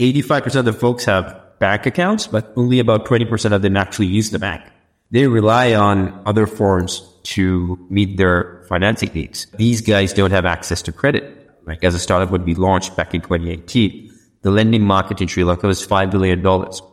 85% 0.00 0.56
of 0.56 0.64
the 0.64 0.72
folks 0.72 1.04
have 1.04 1.38
bank 1.58 1.84
accounts, 1.84 2.26
but 2.26 2.52
only 2.56 2.78
about 2.78 3.04
20% 3.04 3.52
of 3.52 3.62
them 3.62 3.76
actually 3.76 4.06
use 4.06 4.30
the 4.30 4.38
bank. 4.38 4.64
They 5.10 5.26
rely 5.26 5.74
on 5.74 6.22
other 6.24 6.46
forms 6.46 7.06
to 7.34 7.78
meet 7.90 8.16
their 8.16 8.64
financing 8.68 9.10
needs. 9.12 9.46
These 9.58 9.82
guys 9.82 10.14
don't 10.14 10.30
have 10.30 10.46
access 10.46 10.80
to 10.82 10.92
credit. 10.92 11.36
Like 11.66 11.84
as 11.84 11.94
a 11.94 11.98
startup 11.98 12.30
when 12.30 12.44
we 12.44 12.54
launched 12.54 12.96
back 12.96 13.14
in 13.14 13.20
2018, 13.20 14.10
the 14.42 14.50
lending 14.50 14.82
market 14.82 15.20
in 15.20 15.28
Sri 15.28 15.44
Lanka 15.44 15.66
was 15.66 15.86
$5 15.86 16.10
billion. 16.10 16.44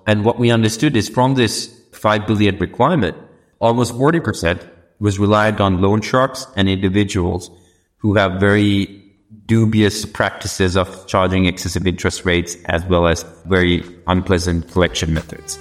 And 0.05 0.26
what 0.26 0.38
we 0.38 0.52
understood 0.52 0.98
is 0.98 1.08
from 1.08 1.36
this 1.36 1.74
5 1.94 2.28
billion 2.28 2.58
requirement, 2.58 3.16
almost 3.60 3.94
40% 3.94 4.70
was 5.00 5.18
reliant 5.18 5.62
on 5.62 5.82
loan 5.82 6.02
sharks 6.02 6.46
and 6.58 6.68
individuals 6.68 7.50
who 7.98 8.16
have 8.16 8.40
very 8.40 9.07
dubious 9.48 10.06
practices 10.06 10.78
of 10.78 11.08
charging 11.08 11.46
excessive 11.46 11.88
interest 11.88 12.26
rates 12.26 12.55
as 12.66 12.86
well 12.86 13.08
as 13.08 13.24
very 13.46 13.84
unpleasant 14.08 14.70
collection 14.71 15.13
methods. 15.13 15.58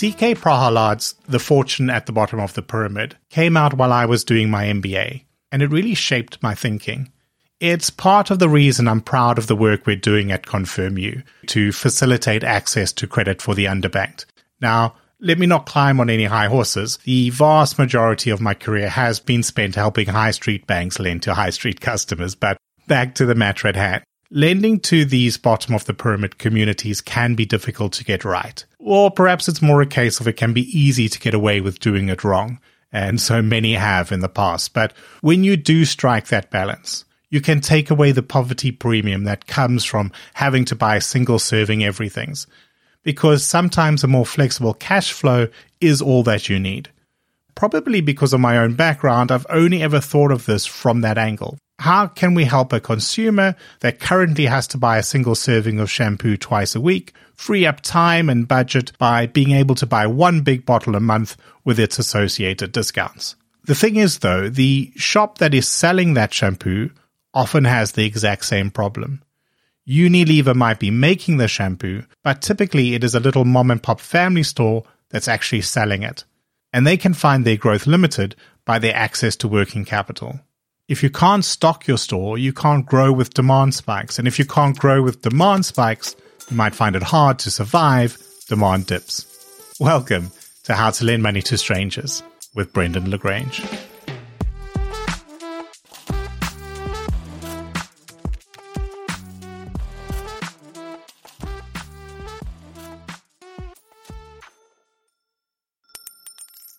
CK 0.00 0.32
Prahalad's 0.38 1.14
The 1.28 1.38
Fortune 1.38 1.90
at 1.90 2.06
the 2.06 2.12
Bottom 2.12 2.40
of 2.40 2.54
the 2.54 2.62
Pyramid 2.62 3.18
came 3.28 3.54
out 3.54 3.74
while 3.74 3.92
I 3.92 4.06
was 4.06 4.24
doing 4.24 4.48
my 4.48 4.64
MBA, 4.64 5.24
and 5.52 5.60
it 5.60 5.70
really 5.70 5.94
shaped 5.94 6.42
my 6.42 6.54
thinking. 6.54 7.12
It's 7.60 7.90
part 7.90 8.30
of 8.30 8.38
the 8.38 8.48
reason 8.48 8.88
I'm 8.88 9.02
proud 9.02 9.36
of 9.36 9.46
the 9.46 9.56
work 9.56 9.86
we're 9.86 9.96
doing 9.96 10.32
at 10.32 10.46
ConfirmU 10.46 11.22
to 11.48 11.72
facilitate 11.72 12.42
access 12.42 12.92
to 12.94 13.06
credit 13.06 13.42
for 13.42 13.54
the 13.54 13.66
underbanked. 13.66 14.24
Now, 14.62 14.94
let 15.20 15.38
me 15.38 15.46
not 15.46 15.66
climb 15.66 16.00
on 16.00 16.10
any 16.10 16.24
high 16.24 16.46
horses. 16.46 16.98
The 17.04 17.30
vast 17.30 17.78
majority 17.78 18.30
of 18.30 18.40
my 18.40 18.54
career 18.54 18.88
has 18.88 19.20
been 19.20 19.42
spent 19.42 19.74
helping 19.74 20.08
high 20.08 20.30
street 20.30 20.66
banks 20.66 20.98
lend 20.98 21.22
to 21.24 21.34
high 21.34 21.50
street 21.50 21.80
customers, 21.80 22.34
but 22.34 22.56
back 22.86 23.14
to 23.16 23.26
the 23.26 23.34
matter 23.34 23.68
at 23.68 23.76
hand. 23.76 24.02
Lending 24.30 24.78
to 24.80 25.04
these 25.04 25.36
bottom 25.36 25.74
of 25.74 25.84
the 25.86 25.94
pyramid 25.94 26.38
communities 26.38 27.00
can 27.00 27.34
be 27.34 27.44
difficult 27.44 27.92
to 27.94 28.04
get 28.04 28.24
right. 28.24 28.64
Or 28.78 29.10
perhaps 29.10 29.48
it's 29.48 29.60
more 29.60 29.82
a 29.82 29.86
case 29.86 30.20
of 30.20 30.28
it 30.28 30.34
can 30.34 30.52
be 30.52 30.78
easy 30.78 31.08
to 31.08 31.18
get 31.18 31.34
away 31.34 31.60
with 31.60 31.80
doing 31.80 32.08
it 32.08 32.22
wrong. 32.22 32.60
And 32.92 33.20
so 33.20 33.42
many 33.42 33.74
have 33.74 34.10
in 34.10 34.20
the 34.20 34.28
past. 34.28 34.72
But 34.72 34.92
when 35.20 35.44
you 35.44 35.56
do 35.56 35.84
strike 35.84 36.28
that 36.28 36.50
balance, 36.50 37.04
you 37.28 37.40
can 37.40 37.60
take 37.60 37.90
away 37.90 38.10
the 38.12 38.22
poverty 38.22 38.72
premium 38.72 39.24
that 39.24 39.46
comes 39.46 39.84
from 39.84 40.10
having 40.34 40.64
to 40.66 40.76
buy 40.76 40.98
single 40.98 41.38
serving 41.38 41.84
everythings 41.84 42.48
because 43.02 43.44
sometimes 43.44 44.04
a 44.04 44.08
more 44.08 44.26
flexible 44.26 44.74
cash 44.74 45.12
flow 45.12 45.48
is 45.80 46.02
all 46.02 46.22
that 46.24 46.48
you 46.48 46.58
need. 46.58 46.90
Probably 47.54 48.00
because 48.00 48.32
of 48.32 48.40
my 48.40 48.58
own 48.58 48.74
background, 48.74 49.30
I've 49.30 49.46
only 49.50 49.82
ever 49.82 50.00
thought 50.00 50.32
of 50.32 50.46
this 50.46 50.66
from 50.66 51.02
that 51.02 51.18
angle. 51.18 51.58
How 51.78 52.06
can 52.06 52.34
we 52.34 52.44
help 52.44 52.72
a 52.72 52.80
consumer 52.80 53.56
that 53.80 54.00
currently 54.00 54.46
has 54.46 54.66
to 54.68 54.78
buy 54.78 54.98
a 54.98 55.02
single 55.02 55.34
serving 55.34 55.78
of 55.78 55.90
shampoo 55.90 56.36
twice 56.36 56.74
a 56.74 56.80
week 56.80 57.14
free 57.34 57.64
up 57.64 57.80
time 57.80 58.28
and 58.28 58.46
budget 58.46 58.92
by 58.98 59.26
being 59.26 59.52
able 59.52 59.74
to 59.76 59.86
buy 59.86 60.06
one 60.06 60.42
big 60.42 60.66
bottle 60.66 60.94
a 60.94 61.00
month 61.00 61.38
with 61.64 61.80
its 61.80 61.98
associated 61.98 62.72
discounts? 62.72 63.34
The 63.64 63.74
thing 63.74 63.96
is, 63.96 64.18
though, 64.18 64.50
the 64.50 64.92
shop 64.96 65.38
that 65.38 65.54
is 65.54 65.66
selling 65.66 66.14
that 66.14 66.34
shampoo 66.34 66.90
often 67.32 67.64
has 67.64 67.92
the 67.92 68.04
exact 68.04 68.44
same 68.44 68.70
problem. 68.70 69.22
Unilever 69.88 70.54
might 70.54 70.78
be 70.78 70.90
making 70.90 71.38
the 71.38 71.48
shampoo, 71.48 72.04
but 72.22 72.42
typically 72.42 72.94
it 72.94 73.02
is 73.02 73.14
a 73.14 73.20
little 73.20 73.44
mom 73.44 73.70
and 73.70 73.82
pop 73.82 74.00
family 74.00 74.42
store 74.42 74.84
that's 75.10 75.28
actually 75.28 75.62
selling 75.62 76.02
it. 76.02 76.24
And 76.72 76.86
they 76.86 76.96
can 76.96 77.14
find 77.14 77.44
their 77.44 77.56
growth 77.56 77.86
limited 77.86 78.36
by 78.64 78.78
their 78.78 78.94
access 78.94 79.34
to 79.36 79.48
working 79.48 79.84
capital. 79.84 80.40
If 80.86 81.02
you 81.02 81.10
can't 81.10 81.44
stock 81.44 81.86
your 81.86 81.98
store, 81.98 82.36
you 82.38 82.52
can't 82.52 82.86
grow 82.86 83.12
with 83.12 83.34
demand 83.34 83.74
spikes. 83.74 84.18
And 84.18 84.28
if 84.28 84.38
you 84.38 84.44
can't 84.44 84.78
grow 84.78 85.02
with 85.02 85.22
demand 85.22 85.64
spikes, 85.64 86.14
you 86.50 86.56
might 86.56 86.74
find 86.74 86.94
it 86.94 87.02
hard 87.02 87.38
to 87.40 87.50
survive 87.50 88.18
demand 88.48 88.86
dips. 88.86 89.26
Welcome 89.80 90.30
to 90.64 90.74
How 90.74 90.90
to 90.90 91.04
Lend 91.04 91.22
Money 91.22 91.42
to 91.42 91.56
Strangers 91.56 92.22
with 92.54 92.72
Brendan 92.72 93.10
le 93.10 93.18
Grange. 93.18 93.62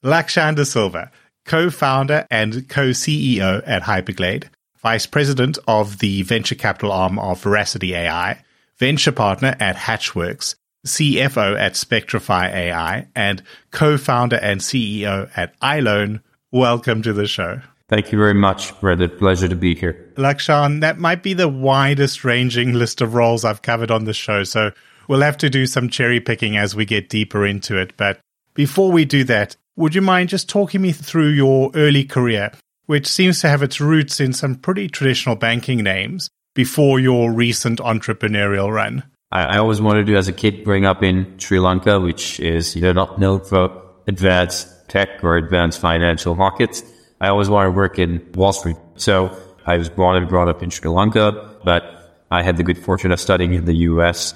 Lakshan 0.03 0.55
De 0.55 0.65
Silva, 0.65 1.11
co-founder 1.45 2.25
and 2.31 2.67
co-CEO 2.67 3.61
at 3.67 3.83
Hyperglade, 3.83 4.45
vice 4.79 5.05
president 5.05 5.59
of 5.67 5.99
the 5.99 6.23
venture 6.23 6.55
capital 6.55 6.91
arm 6.91 7.19
of 7.19 7.39
Veracity 7.43 7.93
AI, 7.93 8.43
venture 8.77 9.11
partner 9.11 9.55
at 9.59 9.75
Hatchworks, 9.75 10.55
CFO 10.87 11.55
at 11.59 11.73
Spectrify 11.73 12.51
AI, 12.51 13.07
and 13.15 13.43
co-founder 13.69 14.37
and 14.37 14.59
CEO 14.59 15.29
at 15.37 15.59
iLoan. 15.59 16.21
Welcome 16.51 17.03
to 17.03 17.13
the 17.13 17.27
show. 17.27 17.61
Thank 17.87 18.11
you 18.11 18.17
very 18.17 18.33
much, 18.33 18.79
Brother. 18.81 19.07
Pleasure 19.07 19.49
to 19.49 19.55
be 19.55 19.75
here. 19.75 20.11
Lakshan, 20.15 20.81
that 20.81 20.97
might 20.97 21.21
be 21.21 21.35
the 21.35 21.47
widest 21.47 22.23
ranging 22.23 22.73
list 22.73 23.01
of 23.01 23.13
roles 23.13 23.45
I've 23.45 23.61
covered 23.61 23.91
on 23.91 24.05
the 24.05 24.13
show, 24.13 24.45
so 24.45 24.71
we'll 25.07 25.21
have 25.21 25.37
to 25.37 25.49
do 25.51 25.67
some 25.67 25.89
cherry 25.89 26.19
picking 26.19 26.57
as 26.57 26.75
we 26.75 26.85
get 26.85 27.07
deeper 27.07 27.45
into 27.45 27.77
it. 27.77 27.93
But 27.97 28.19
before 28.55 28.91
we 28.91 29.05
do 29.05 29.23
that, 29.25 29.55
would 29.75 29.95
you 29.95 30.01
mind 30.01 30.29
just 30.29 30.49
talking 30.49 30.81
me 30.81 30.91
through 30.91 31.29
your 31.29 31.71
early 31.75 32.03
career, 32.03 32.51
which 32.85 33.07
seems 33.07 33.41
to 33.41 33.49
have 33.49 33.63
its 33.63 33.79
roots 33.79 34.19
in 34.19 34.33
some 34.33 34.55
pretty 34.55 34.87
traditional 34.87 35.35
banking 35.35 35.83
names 35.83 36.29
before 36.53 36.99
your 36.99 37.31
recent 37.31 37.79
entrepreneurial 37.79 38.71
run? 38.71 39.03
I, 39.31 39.43
I 39.43 39.57
always 39.57 39.81
wanted 39.81 40.07
to, 40.07 40.15
as 40.15 40.27
a 40.27 40.33
kid 40.33 40.63
growing 40.63 40.85
up 40.85 41.03
in 41.03 41.39
Sri 41.39 41.59
Lanka, 41.59 41.99
which 41.99 42.39
is 42.39 42.75
you 42.75 42.81
know 42.81 42.91
not 42.91 43.19
known 43.19 43.41
for 43.41 43.81
advanced 44.07 44.89
tech 44.89 45.23
or 45.23 45.37
advanced 45.37 45.79
financial 45.79 46.35
markets. 46.35 46.83
I 47.21 47.29
always 47.29 47.49
wanted 47.49 47.69
to 47.69 47.75
work 47.75 47.99
in 47.99 48.27
Wall 48.33 48.51
Street. 48.51 48.77
So 48.95 49.35
I 49.65 49.77
was 49.77 49.89
born 49.89 50.17
and 50.17 50.27
brought 50.27 50.49
up 50.49 50.61
in 50.61 50.69
Sri 50.69 50.89
Lanka, 50.89 51.55
but 51.63 51.83
I 52.29 52.43
had 52.43 52.57
the 52.57 52.63
good 52.63 52.77
fortune 52.77 53.11
of 53.11 53.19
studying 53.19 53.53
in 53.53 53.65
the 53.65 53.75
US. 53.89 54.33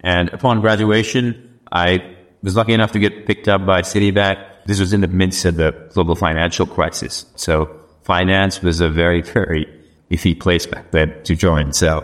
And 0.00 0.28
upon 0.28 0.60
graduation, 0.60 1.58
I 1.72 2.14
was 2.42 2.54
lucky 2.54 2.74
enough 2.74 2.92
to 2.92 2.98
get 2.98 3.26
picked 3.26 3.48
up 3.48 3.66
by 3.66 3.82
Citibank 3.82 4.38
this 4.66 4.80
was 4.80 4.92
in 4.92 5.00
the 5.00 5.08
midst 5.08 5.44
of 5.44 5.56
the 5.56 5.72
global 5.92 6.14
financial 6.14 6.66
crisis. 6.66 7.24
So 7.36 7.80
finance 8.02 8.60
was 8.62 8.80
a 8.80 8.90
very, 8.90 9.22
very 9.22 9.66
iffy 10.10 10.38
place 10.38 10.66
back 10.66 10.90
then 10.90 11.14
to 11.24 11.34
join. 11.34 11.72
So 11.72 11.98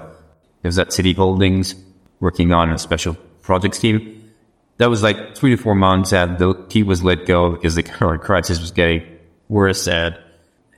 it 0.63 0.69
was 0.69 0.79
at 0.79 0.89
Citi 0.89 1.15
Holdings 1.15 1.75
working 2.21 2.53
on 2.53 2.71
a 2.71 2.79
special 2.79 3.15
projects 3.43 3.79
team. 3.79 4.31
That 4.79 4.91
was 4.91 5.03
like 5.03 5.37
three 5.37 5.51
to 5.51 5.57
four 5.57 5.75
months 5.75 6.13
and 6.13 6.39
the 6.39 6.55
team 6.69 6.87
was 6.87 7.03
let 7.03 7.27
go 7.27 7.51
because 7.51 7.75
the 7.75 7.83
current 7.99 8.23
crisis 8.23 8.61
was 8.61 8.71
getting 8.71 9.05
worse. 9.49 9.87
And 9.87 10.19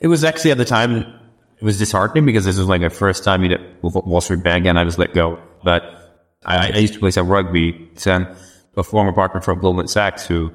it 0.00 0.08
was 0.08 0.25
actually 0.25 0.50
at 0.50 0.58
the 0.58 0.64
time, 0.64 0.97
it 0.97 1.64
was 1.64 1.79
disheartening 1.79 2.26
because 2.26 2.44
this 2.44 2.58
was 2.58 2.67
like 2.67 2.81
my 2.81 2.88
first 2.88 3.25
time 3.25 3.44
in 3.44 3.58
Wall 3.82 4.20
Street 4.20 4.43
Bank 4.43 4.67
and 4.67 4.79
I 4.79 4.85
was 4.85 4.99
let 4.99 5.14
go. 5.14 5.38
But 5.62 5.82
I, 6.44 6.73
I 6.73 6.76
used 6.79 6.94
to 6.94 7.00
play 7.00 7.11
some 7.11 7.29
rugby. 7.29 7.91
And 8.06 8.26
a 8.76 8.82
former 8.82 9.12
partner 9.12 9.41
from 9.41 9.61
Goldman 9.61 9.88
Sachs 9.88 10.26
who 10.26 10.53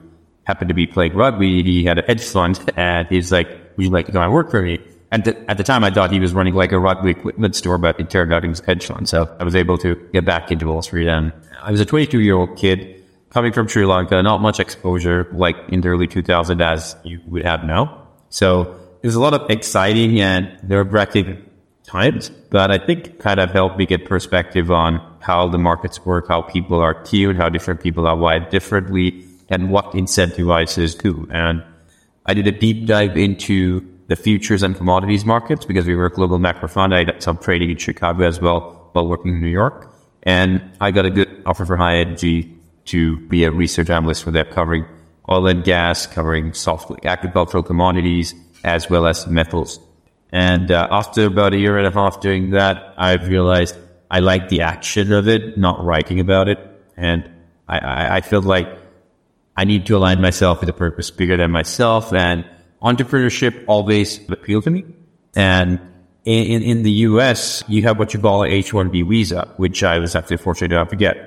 happened 0.49 0.69
to 0.69 0.73
be 0.73 0.87
playing 0.87 1.13
rugby. 1.13 1.61
He 1.61 1.83
had 1.83 1.99
a 1.99 2.01
hedge 2.01 2.23
fund 2.23 2.59
and 2.75 3.07
he's 3.07 3.31
like, 3.31 3.47
would 3.75 3.85
you 3.85 3.91
like 3.91 4.07
to 4.07 4.11
come 4.11 4.23
and 4.23 4.33
work 4.33 4.49
for 4.49 4.63
me? 4.63 4.79
And 5.11 5.23
th- 5.23 5.37
at 5.47 5.57
the 5.57 5.63
time 5.63 5.83
I 5.83 5.91
thought 5.91 6.11
he 6.11 6.19
was 6.19 6.33
running 6.33 6.55
like 6.55 6.71
a 6.71 6.79
rugby 6.79 7.11
equipment 7.11 7.55
store, 7.55 7.77
but 7.77 7.99
it 7.99 8.09
turned 8.09 8.33
out 8.33 8.41
he 8.43 8.49
was 8.49 8.59
a 8.59 8.65
hedge 8.65 8.85
fund. 8.87 9.07
So 9.07 9.35
I 9.39 9.43
was 9.43 9.55
able 9.55 9.77
to 9.79 9.95
get 10.11 10.25
back 10.25 10.51
into 10.51 10.67
Wall 10.67 10.81
Street 10.81 11.07
and 11.07 11.31
I 11.61 11.71
was 11.71 11.79
a 11.79 11.85
22 11.85 12.19
year 12.19 12.35
old 12.35 12.57
kid 12.57 13.03
coming 13.29 13.53
from 13.53 13.67
Sri 13.67 13.85
Lanka, 13.85 14.21
not 14.23 14.41
much 14.41 14.59
exposure 14.59 15.27
like 15.33 15.55
in 15.69 15.81
the 15.81 15.89
early 15.89 16.07
2000s 16.07 16.61
as 16.61 16.95
you 17.03 17.21
would 17.27 17.45
have 17.45 17.63
now. 17.63 18.07
So 18.29 18.75
it 19.03 19.07
was 19.07 19.15
a 19.15 19.21
lot 19.21 19.35
of 19.35 19.51
exciting 19.51 20.19
and 20.19 20.57
nerve 20.67 20.91
wracking 20.91 21.45
times, 21.83 22.29
but 22.49 22.71
I 22.71 22.79
think 22.79 23.19
kind 23.19 23.39
of 23.39 23.51
helped 23.51 23.77
me 23.77 23.85
get 23.85 24.05
perspective 24.05 24.71
on 24.71 24.99
how 25.19 25.47
the 25.47 25.59
markets 25.59 26.03
work, 26.05 26.27
how 26.27 26.41
people 26.41 26.79
are 26.79 26.95
tuned, 27.03 27.37
how 27.37 27.49
different 27.49 27.81
people 27.81 28.07
are 28.07 28.15
wired 28.15 28.49
differently 28.49 29.25
and 29.49 29.71
what 29.71 29.91
incentivizes 29.91 31.01
who. 31.01 31.27
And 31.31 31.63
I 32.25 32.33
did 32.33 32.47
a 32.47 32.51
deep 32.51 32.85
dive 32.85 33.17
into 33.17 33.85
the 34.07 34.15
futures 34.15 34.63
and 34.63 34.75
commodities 34.75 35.25
markets 35.25 35.65
because 35.65 35.85
we 35.85 35.95
were 35.95 36.07
a 36.07 36.11
global 36.11 36.39
macro 36.39 36.67
fund. 36.67 36.93
I 36.93 37.03
did 37.03 37.21
some 37.21 37.37
trading 37.37 37.69
in 37.69 37.77
Chicago 37.77 38.25
as 38.25 38.41
well 38.41 38.89
while 38.93 39.07
working 39.07 39.33
in 39.33 39.41
New 39.41 39.47
York. 39.47 39.93
And 40.23 40.61
I 40.81 40.91
got 40.91 41.05
a 41.05 41.09
good 41.09 41.43
offer 41.45 41.65
for 41.65 41.77
high 41.77 41.97
energy 41.97 42.55
to 42.85 43.17
be 43.27 43.43
a 43.43 43.51
research 43.51 43.89
analyst 43.89 44.23
for 44.23 44.31
them 44.31 44.47
covering 44.51 44.85
oil 45.29 45.47
and 45.47 45.63
gas, 45.63 46.07
covering 46.07 46.53
soft 46.53 47.05
agricultural 47.05 47.63
commodities, 47.63 48.33
as 48.63 48.89
well 48.89 49.05
as 49.05 49.27
metals. 49.27 49.79
And 50.31 50.71
uh, 50.71 50.87
after 50.91 51.25
about 51.25 51.53
a 51.53 51.57
year 51.57 51.77
and 51.77 51.87
a 51.87 51.91
half 51.91 52.19
doing 52.19 52.51
that, 52.51 52.93
I 52.97 53.13
realized 53.13 53.75
I 54.11 54.19
like 54.19 54.49
the 54.49 54.61
action 54.61 55.13
of 55.13 55.27
it, 55.27 55.57
not 55.57 55.83
writing 55.83 56.19
about 56.19 56.49
it. 56.49 56.59
And 56.97 57.29
I, 57.67 57.77
I, 57.77 58.15
I 58.17 58.21
feel 58.21 58.41
like 58.41 58.67
I 59.59 59.65
need 59.65 59.87
to 59.87 59.97
align 59.97 60.21
myself 60.21 60.61
with 60.61 60.69
a 60.69 60.73
purpose 60.73 61.11
bigger 61.11 61.35
than 61.35 61.51
myself. 61.51 62.13
And 62.13 62.45
entrepreneurship 62.81 63.65
always 63.67 64.17
appealed 64.29 64.63
to 64.63 64.69
me. 64.69 64.85
And 65.35 65.81
in, 66.23 66.63
in 66.63 66.83
the 66.83 66.91
US, 67.09 67.61
you 67.67 67.81
have 67.83 67.99
what 67.99 68.13
you 68.13 68.21
call 68.21 68.43
an 68.43 68.51
H-1B 68.51 69.09
visa, 69.09 69.53
which 69.57 69.83
I 69.83 69.99
was 69.99 70.15
actually 70.15 70.37
fortunate 70.37 70.71
enough 70.71 70.87
to 70.91 70.95
get. 70.95 71.17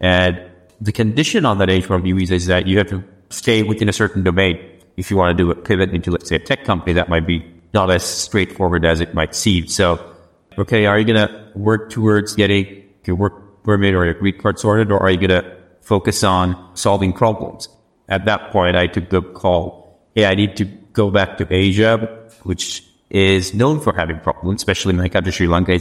And 0.00 0.38
the 0.82 0.92
condition 0.92 1.46
on 1.46 1.56
that 1.58 1.70
H-1B 1.70 2.14
visa 2.14 2.34
is 2.34 2.44
that 2.48 2.66
you 2.66 2.76
have 2.76 2.88
to 2.88 3.02
stay 3.30 3.62
within 3.62 3.88
a 3.88 3.94
certain 3.94 4.22
domain. 4.22 4.60
If 4.98 5.10
you 5.10 5.16
want 5.16 5.38
to 5.38 5.42
do 5.42 5.50
a 5.50 5.54
pivot 5.54 5.88
into, 5.94 6.10
let's 6.10 6.28
say, 6.28 6.36
a 6.36 6.40
tech 6.40 6.64
company, 6.64 6.92
that 6.92 7.08
might 7.08 7.26
be 7.26 7.42
not 7.72 7.90
as 7.90 8.04
straightforward 8.04 8.84
as 8.84 9.00
it 9.00 9.14
might 9.14 9.34
seem. 9.34 9.66
So, 9.66 10.14
okay, 10.58 10.84
are 10.84 10.98
you 10.98 11.06
going 11.06 11.26
to 11.26 11.52
work 11.54 11.88
towards 11.88 12.34
getting 12.34 12.84
your 13.06 13.16
work 13.16 13.64
permit 13.64 13.94
or 13.94 14.04
your 14.04 14.12
green 14.12 14.36
card 14.36 14.58
sorted, 14.58 14.92
or 14.92 15.00
are 15.02 15.10
you 15.10 15.26
going 15.26 15.42
to 15.42 15.56
focus 15.80 16.22
on 16.22 16.54
solving 16.74 17.14
problems? 17.14 17.70
At 18.08 18.24
that 18.24 18.50
point, 18.50 18.76
I 18.76 18.86
took 18.86 19.10
the 19.10 19.22
call. 19.22 20.00
Hey, 20.14 20.24
I 20.24 20.34
need 20.34 20.56
to 20.56 20.64
go 20.64 21.10
back 21.10 21.38
to 21.38 21.46
Asia, 21.50 21.96
which 22.42 22.84
is 23.10 23.54
known 23.54 23.80
for 23.80 23.92
having 23.94 24.18
problems, 24.20 24.60
especially 24.60 24.90
in 24.90 24.96
my 24.96 25.08
country, 25.08 25.32
Sri 25.32 25.46
Lanka. 25.46 25.78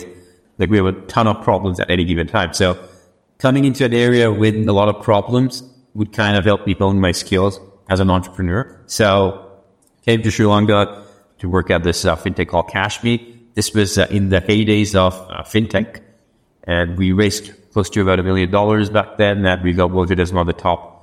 Like 0.57 0.69
we 0.69 0.77
have 0.77 0.85
a 0.85 0.94
ton 1.07 1.27
of 1.27 1.44
problems 1.44 1.79
at 1.79 1.89
any 1.89 2.06
given 2.06 2.27
time. 2.27 2.53
So 2.53 2.77
coming 3.38 3.65
into 3.65 3.85
an 3.85 3.94
area 3.94 4.31
with 4.31 4.56
a 4.68 4.74
lot 4.74 4.89
of 4.89 5.03
problems 5.03 5.63
would 5.94 6.13
kind 6.13 6.38
of 6.38 6.45
help 6.45 6.65
me 6.65 6.74
hone 6.74 7.00
my 7.00 7.12
skills 7.12 7.59
as 7.89 8.00
an 8.00 8.09
entrepreneur. 8.09 8.81
So 8.88 9.50
came 10.06 10.21
to 10.21 10.31
Sri 10.31 10.45
Lanka 10.45 11.03
to 11.39 11.50
work 11.50 11.69
at 11.69 11.83
this 11.83 12.06
uh, 12.06 12.15
fintech 12.15 12.47
called 12.47 12.69
Cashme. 12.69 13.18
This 13.53 13.74
was 13.74 13.97
uh, 13.97 14.07
in 14.09 14.29
the 14.29 14.41
heydays 14.41 14.95
of 14.95 15.13
uh, 15.29 15.44
fintech, 15.44 16.01
and 16.63 16.97
we 16.97 17.12
raised 17.12 17.51
close 17.71 17.89
to 17.91 18.01
about 18.01 18.19
a 18.19 18.24
million 18.24 18.51
dollars 18.51 18.89
back 18.89 19.18
then. 19.18 19.45
And 19.45 19.63
we 19.63 19.74
got 19.74 19.91
voted 19.91 20.19
as 20.19 20.31
one 20.33 20.41
of 20.41 20.56
the 20.56 20.62
top 20.62 20.97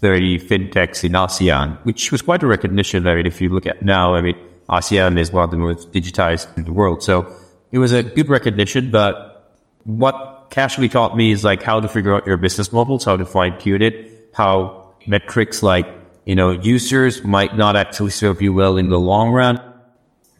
30 0.00 0.38
fintechs 0.38 1.04
in 1.04 1.12
ASEAN, 1.12 1.78
which 1.84 2.10
was 2.10 2.22
quite 2.22 2.42
a 2.42 2.46
recognition. 2.46 3.06
I 3.06 3.16
mean, 3.16 3.26
if 3.26 3.40
you 3.40 3.50
look 3.50 3.66
at 3.66 3.82
now, 3.82 4.14
I 4.14 4.22
mean, 4.22 4.36
ASEAN 4.68 5.18
is 5.18 5.32
one 5.32 5.44
of 5.44 5.50
the 5.50 5.56
most 5.56 5.92
digitized 5.92 6.56
in 6.56 6.64
the 6.64 6.72
world. 6.72 7.02
So 7.02 7.34
it 7.70 7.78
was 7.78 7.92
a 7.92 8.02
good 8.02 8.28
recognition, 8.28 8.90
but 8.90 9.58
what 9.84 10.50
Cashme 10.50 10.90
taught 10.90 11.16
me 11.16 11.32
is 11.32 11.44
like 11.44 11.62
how 11.62 11.80
to 11.80 11.88
figure 11.88 12.14
out 12.14 12.26
your 12.26 12.36
business 12.36 12.72
models, 12.72 13.04
how 13.04 13.16
to 13.16 13.26
fine 13.26 13.58
tune 13.58 13.82
it, 13.82 14.30
how 14.34 14.94
metrics 15.06 15.62
like, 15.62 15.86
you 16.24 16.34
know, 16.34 16.50
users 16.50 17.22
might 17.24 17.56
not 17.56 17.76
actually 17.76 18.10
serve 18.10 18.40
you 18.40 18.52
well 18.52 18.76
in 18.76 18.88
the 18.88 18.98
long 18.98 19.30
run. 19.30 19.60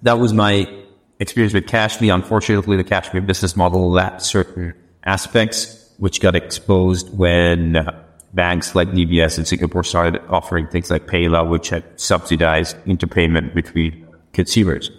That 0.03 0.19
was 0.19 0.33
my 0.33 0.69
experience 1.19 1.53
with 1.53 1.67
Cashme. 1.67 2.13
Unfortunately, 2.13 2.77
the 2.77 2.85
Cashme 2.85 3.25
business 3.27 3.57
model 3.57 3.91
lacked 3.91 4.23
certain 4.23 4.75
aspects, 5.05 5.93
which 5.99 6.21
got 6.21 6.35
exposed 6.35 7.17
when 7.17 7.77
uh, 7.77 8.05
banks 8.35 8.75
like 8.75 8.89
DBS 8.91 9.39
in 9.39 9.45
Singapore 9.45 9.85
started 9.85 10.23
offering 10.29 10.67
things 10.69 10.91
like 10.91 11.07
PayLah, 11.07 11.49
which 11.49 11.71
had 11.71 11.85
subsidized 11.99 12.77
interpayment 12.85 13.55
between 13.55 14.07
consumers. 14.33 14.91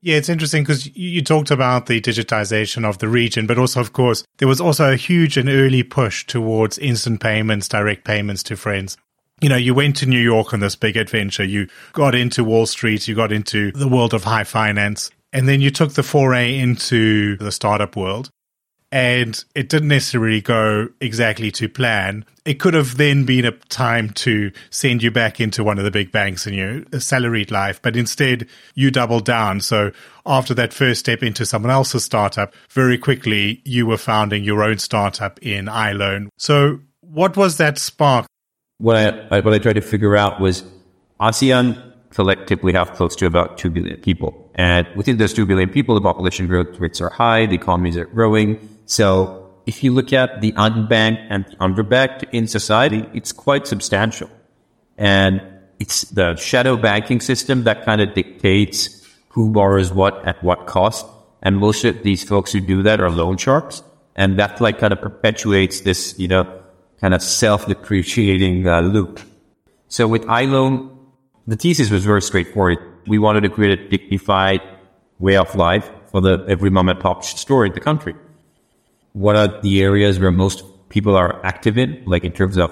Yeah, 0.00 0.16
it's 0.16 0.28
interesting 0.28 0.62
because 0.62 0.94
you 0.96 1.22
talked 1.22 1.50
about 1.50 1.86
the 1.86 2.00
digitization 2.00 2.84
of 2.84 2.98
the 2.98 3.08
region, 3.08 3.46
but 3.46 3.58
also, 3.58 3.80
of 3.80 3.92
course, 3.92 4.24
there 4.38 4.46
was 4.46 4.60
also 4.60 4.92
a 4.92 4.96
huge 4.96 5.36
and 5.36 5.48
early 5.48 5.82
push 5.82 6.24
towards 6.24 6.78
instant 6.78 7.20
payments, 7.20 7.68
direct 7.68 8.04
payments 8.04 8.44
to 8.44 8.56
friends. 8.56 8.96
You 9.40 9.48
know, 9.48 9.56
you 9.56 9.74
went 9.74 9.96
to 9.96 10.06
New 10.06 10.20
York 10.20 10.52
on 10.52 10.60
this 10.60 10.76
big 10.76 10.96
adventure. 10.96 11.44
You 11.44 11.68
got 11.92 12.14
into 12.14 12.44
Wall 12.44 12.66
Street. 12.66 13.06
You 13.06 13.14
got 13.14 13.32
into 13.32 13.72
the 13.72 13.88
world 13.88 14.14
of 14.14 14.24
high 14.24 14.44
finance. 14.44 15.10
And 15.32 15.48
then 15.48 15.60
you 15.60 15.70
took 15.70 15.92
the 15.92 16.02
foray 16.02 16.58
into 16.58 17.36
the 17.36 17.52
startup 17.52 17.96
world 17.96 18.30
and 18.90 19.44
it 19.54 19.68
didn't 19.68 19.88
necessarily 19.88 20.40
go 20.40 20.88
exactly 21.00 21.50
to 21.52 21.68
plan. 21.68 22.24
It 22.44 22.54
could 22.54 22.74
have 22.74 22.96
then 22.96 23.24
been 23.24 23.44
a 23.44 23.52
time 23.52 24.10
to 24.10 24.50
send 24.70 25.02
you 25.02 25.10
back 25.10 25.40
into 25.40 25.62
one 25.62 25.78
of 25.78 25.84
the 25.84 25.90
big 25.90 26.10
banks 26.10 26.46
and 26.46 26.56
your 26.56 26.82
salaried 26.98 27.50
life, 27.50 27.82
but 27.82 27.96
instead 27.96 28.48
you 28.74 28.90
doubled 28.90 29.26
down. 29.26 29.60
So 29.60 29.92
after 30.24 30.54
that 30.54 30.72
first 30.72 31.00
step 31.00 31.22
into 31.22 31.44
someone 31.44 31.70
else's 31.70 32.04
startup, 32.04 32.54
very 32.70 32.96
quickly 32.96 33.60
you 33.64 33.86
were 33.86 33.98
founding 33.98 34.44
your 34.44 34.62
own 34.62 34.78
startup 34.78 35.38
in 35.42 35.66
iLoan. 35.66 36.28
So 36.38 36.80
what 37.00 37.36
was 37.36 37.58
that 37.58 37.78
spark? 37.78 38.26
What 38.78 38.96
I 38.96 39.40
what 39.40 39.52
I 39.52 39.58
tried 39.58 39.74
to 39.74 39.80
figure 39.80 40.16
out 40.16 40.40
was 40.40 40.62
ASEAN 41.20 41.87
collectively 42.18 42.72
have 42.72 42.94
close 42.94 43.14
to 43.14 43.26
about 43.26 43.58
2 43.58 43.70
billion 43.70 43.96
people. 44.00 44.50
And 44.56 44.88
within 44.96 45.18
those 45.18 45.32
2 45.32 45.46
billion 45.46 45.68
people, 45.68 45.94
the 45.94 46.00
population 46.00 46.48
growth 46.48 46.80
rates 46.80 47.00
are 47.00 47.10
high, 47.10 47.46
the 47.46 47.54
economies 47.54 47.96
are 47.96 48.06
growing. 48.06 48.58
So 48.86 49.48
if 49.66 49.84
you 49.84 49.92
look 49.92 50.12
at 50.12 50.40
the 50.40 50.50
unbanked 50.54 51.24
and 51.30 51.44
the 51.46 51.54
underbanked 51.66 52.24
in 52.32 52.48
society, 52.48 53.08
it's 53.14 53.30
quite 53.30 53.68
substantial. 53.68 54.28
And 54.96 55.40
it's 55.78 56.10
the 56.10 56.34
shadow 56.34 56.76
banking 56.76 57.20
system 57.20 57.62
that 57.62 57.84
kind 57.84 58.00
of 58.00 58.14
dictates 58.14 59.06
who 59.28 59.52
borrows 59.52 59.92
what 59.92 60.26
at 60.26 60.42
what 60.42 60.66
cost. 60.66 61.06
And 61.40 61.58
most 61.58 61.84
of 61.84 62.02
these 62.02 62.24
folks 62.24 62.50
who 62.50 62.58
do 62.58 62.82
that 62.82 63.00
are 63.00 63.10
loan 63.10 63.36
sharks. 63.36 63.84
And 64.16 64.40
that 64.40 64.60
like 64.60 64.80
kind 64.80 64.92
of 64.92 65.00
perpetuates 65.00 65.82
this, 65.82 66.18
you 66.18 66.26
know, 66.26 66.62
kind 67.00 67.14
of 67.14 67.22
self-depreciating 67.22 68.66
uh, 68.66 68.80
loop. 68.80 69.20
So 69.86 70.08
with 70.08 70.24
iLoan, 70.24 70.97
the 71.48 71.56
thesis 71.56 71.90
was 71.90 72.04
very 72.04 72.22
straightforward. 72.22 72.78
We 73.08 73.18
wanted 73.18 73.40
to 73.40 73.48
create 73.48 73.76
a 73.76 73.88
dignified 73.88 74.62
way 75.18 75.36
of 75.36 75.52
life 75.56 75.90
for 76.12 76.20
the 76.20 76.44
every 76.48 76.70
mom 76.70 76.88
and 76.88 77.00
pop 77.00 77.24
store 77.24 77.66
in 77.66 77.72
the 77.72 77.80
country 77.80 78.14
what 79.18 79.34
are 79.34 79.60
the 79.62 79.82
areas 79.82 80.20
where 80.20 80.30
most 80.30 80.62
people 80.90 81.16
are 81.16 81.44
active 81.44 81.76
in, 81.76 82.00
like 82.06 82.22
in 82.22 82.30
terms 82.30 82.56
of 82.56 82.70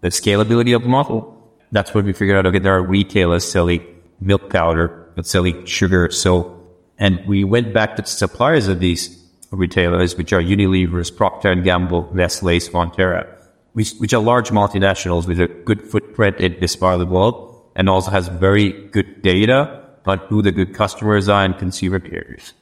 the 0.00 0.08
scalability 0.08 0.74
of 0.74 0.82
the 0.82 0.88
model. 0.88 1.34
That's 1.70 1.94
what 1.94 2.04
we 2.04 2.12
figured 2.12 2.36
out. 2.36 2.46
Okay, 2.46 2.58
there 2.58 2.74
are 2.74 2.82
retailers 2.82 3.44
selling 3.44 3.84
milk 4.20 4.50
powder, 4.50 5.12
but 5.14 5.24
selling 5.24 5.64
sugar. 5.66 6.10
So, 6.10 6.60
and 6.98 7.24
we 7.26 7.44
went 7.44 7.72
back 7.72 7.94
to 7.96 8.02
the 8.02 8.08
suppliers 8.08 8.66
of 8.66 8.80
these 8.80 9.24
retailers, 9.52 10.16
which 10.16 10.32
are 10.32 10.42
Unilever's, 10.42 11.10
Procter 11.12 11.54
Gamble, 11.54 12.10
Nestle's, 12.12 12.68
Fonterra, 12.68 13.26
which, 13.72 13.92
which 13.98 14.12
are 14.12 14.20
large 14.20 14.50
multinationals 14.50 15.28
with 15.28 15.40
a 15.40 15.46
good 15.46 15.82
footprint 15.82 16.40
in 16.40 16.58
this 16.58 16.74
part 16.74 16.94
of 16.94 17.00
the 17.00 17.06
world 17.06 17.47
and 17.78 17.88
also 17.88 18.10
has 18.10 18.28
very 18.28 18.72
good 18.88 19.22
data 19.22 19.82
on 20.04 20.18
who 20.18 20.42
the 20.42 20.52
good 20.52 20.74
customers 20.74 21.28
are 21.28 21.44
and 21.44 21.56
consumer 21.58 21.98
behaviors. 21.98 22.52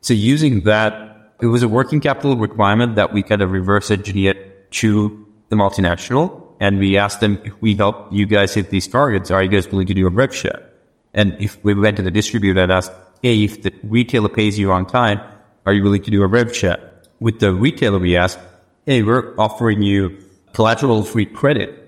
So 0.00 0.14
using 0.14 0.62
that 0.62 1.12
it 1.42 1.46
was 1.46 1.64
a 1.64 1.68
working 1.68 2.00
capital 2.00 2.36
requirement 2.36 2.94
that 2.94 3.12
we 3.12 3.22
kind 3.24 3.42
of 3.42 3.50
reverse 3.50 3.90
engineered 3.90 4.38
to 4.72 5.26
the 5.48 5.56
multinational. 5.56 6.40
And 6.60 6.78
we 6.78 6.96
asked 6.96 7.18
them, 7.18 7.40
if 7.44 7.60
we 7.60 7.74
help 7.74 8.12
you 8.12 8.26
guys 8.26 8.54
hit 8.54 8.70
these 8.70 8.86
targets, 8.86 9.32
are 9.32 9.42
you 9.42 9.48
guys 9.48 9.68
willing 9.68 9.88
to 9.88 9.94
do 9.94 10.06
a 10.06 10.10
rev 10.10 10.32
share? 10.32 10.62
And 11.12 11.36
if 11.40 11.62
we 11.64 11.74
went 11.74 11.96
to 11.96 12.02
the 12.04 12.12
distributor 12.12 12.60
and 12.60 12.70
asked, 12.70 12.92
hey, 13.22 13.42
if 13.42 13.62
the 13.62 13.74
retailer 13.82 14.28
pays 14.28 14.56
you 14.56 14.70
on 14.70 14.86
time, 14.86 15.20
are 15.66 15.72
you 15.72 15.82
willing 15.82 16.02
to 16.04 16.12
do 16.12 16.22
a 16.22 16.28
rev 16.28 16.54
share? 16.54 16.78
With 17.18 17.40
the 17.40 17.52
retailer, 17.52 17.98
we 17.98 18.16
asked, 18.16 18.38
hey, 18.86 19.02
we're 19.02 19.34
offering 19.36 19.82
you 19.82 20.16
collateral 20.52 21.02
free 21.02 21.26
credit, 21.26 21.81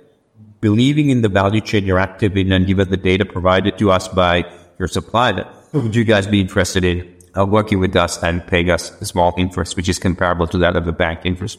believing 0.65 1.11
in 1.11 1.21
the 1.21 1.29
value 1.29 1.61
chain 1.61 1.85
you're 1.85 1.99
active 1.99 2.39
in 2.39 2.51
and 2.51 2.67
given 2.67 2.89
the 2.89 2.97
data 2.97 3.27
provided 3.27 3.77
to 3.77 3.91
us 3.91 4.09
by 4.09 4.43
your 4.79 4.89
supplier. 4.89 5.47
Would 5.75 5.95
you 5.95 6.05
guys 6.05 6.27
be 6.27 6.41
interested 6.41 6.85
in 6.85 7.15
uh, 7.37 7.45
working 7.45 7.81
with 7.81 7.95
us 7.95 8.23
and 8.23 8.47
paying 8.47 8.71
us 8.71 8.91
a 9.03 9.05
small 9.05 9.35
interest, 9.37 9.77
which 9.77 9.91
is 9.91 9.99
comparable 9.99 10.47
to 10.47 10.57
that 10.57 10.75
of 10.75 10.87
the 10.87 10.93
bank 10.93 11.21
interest. 11.25 11.59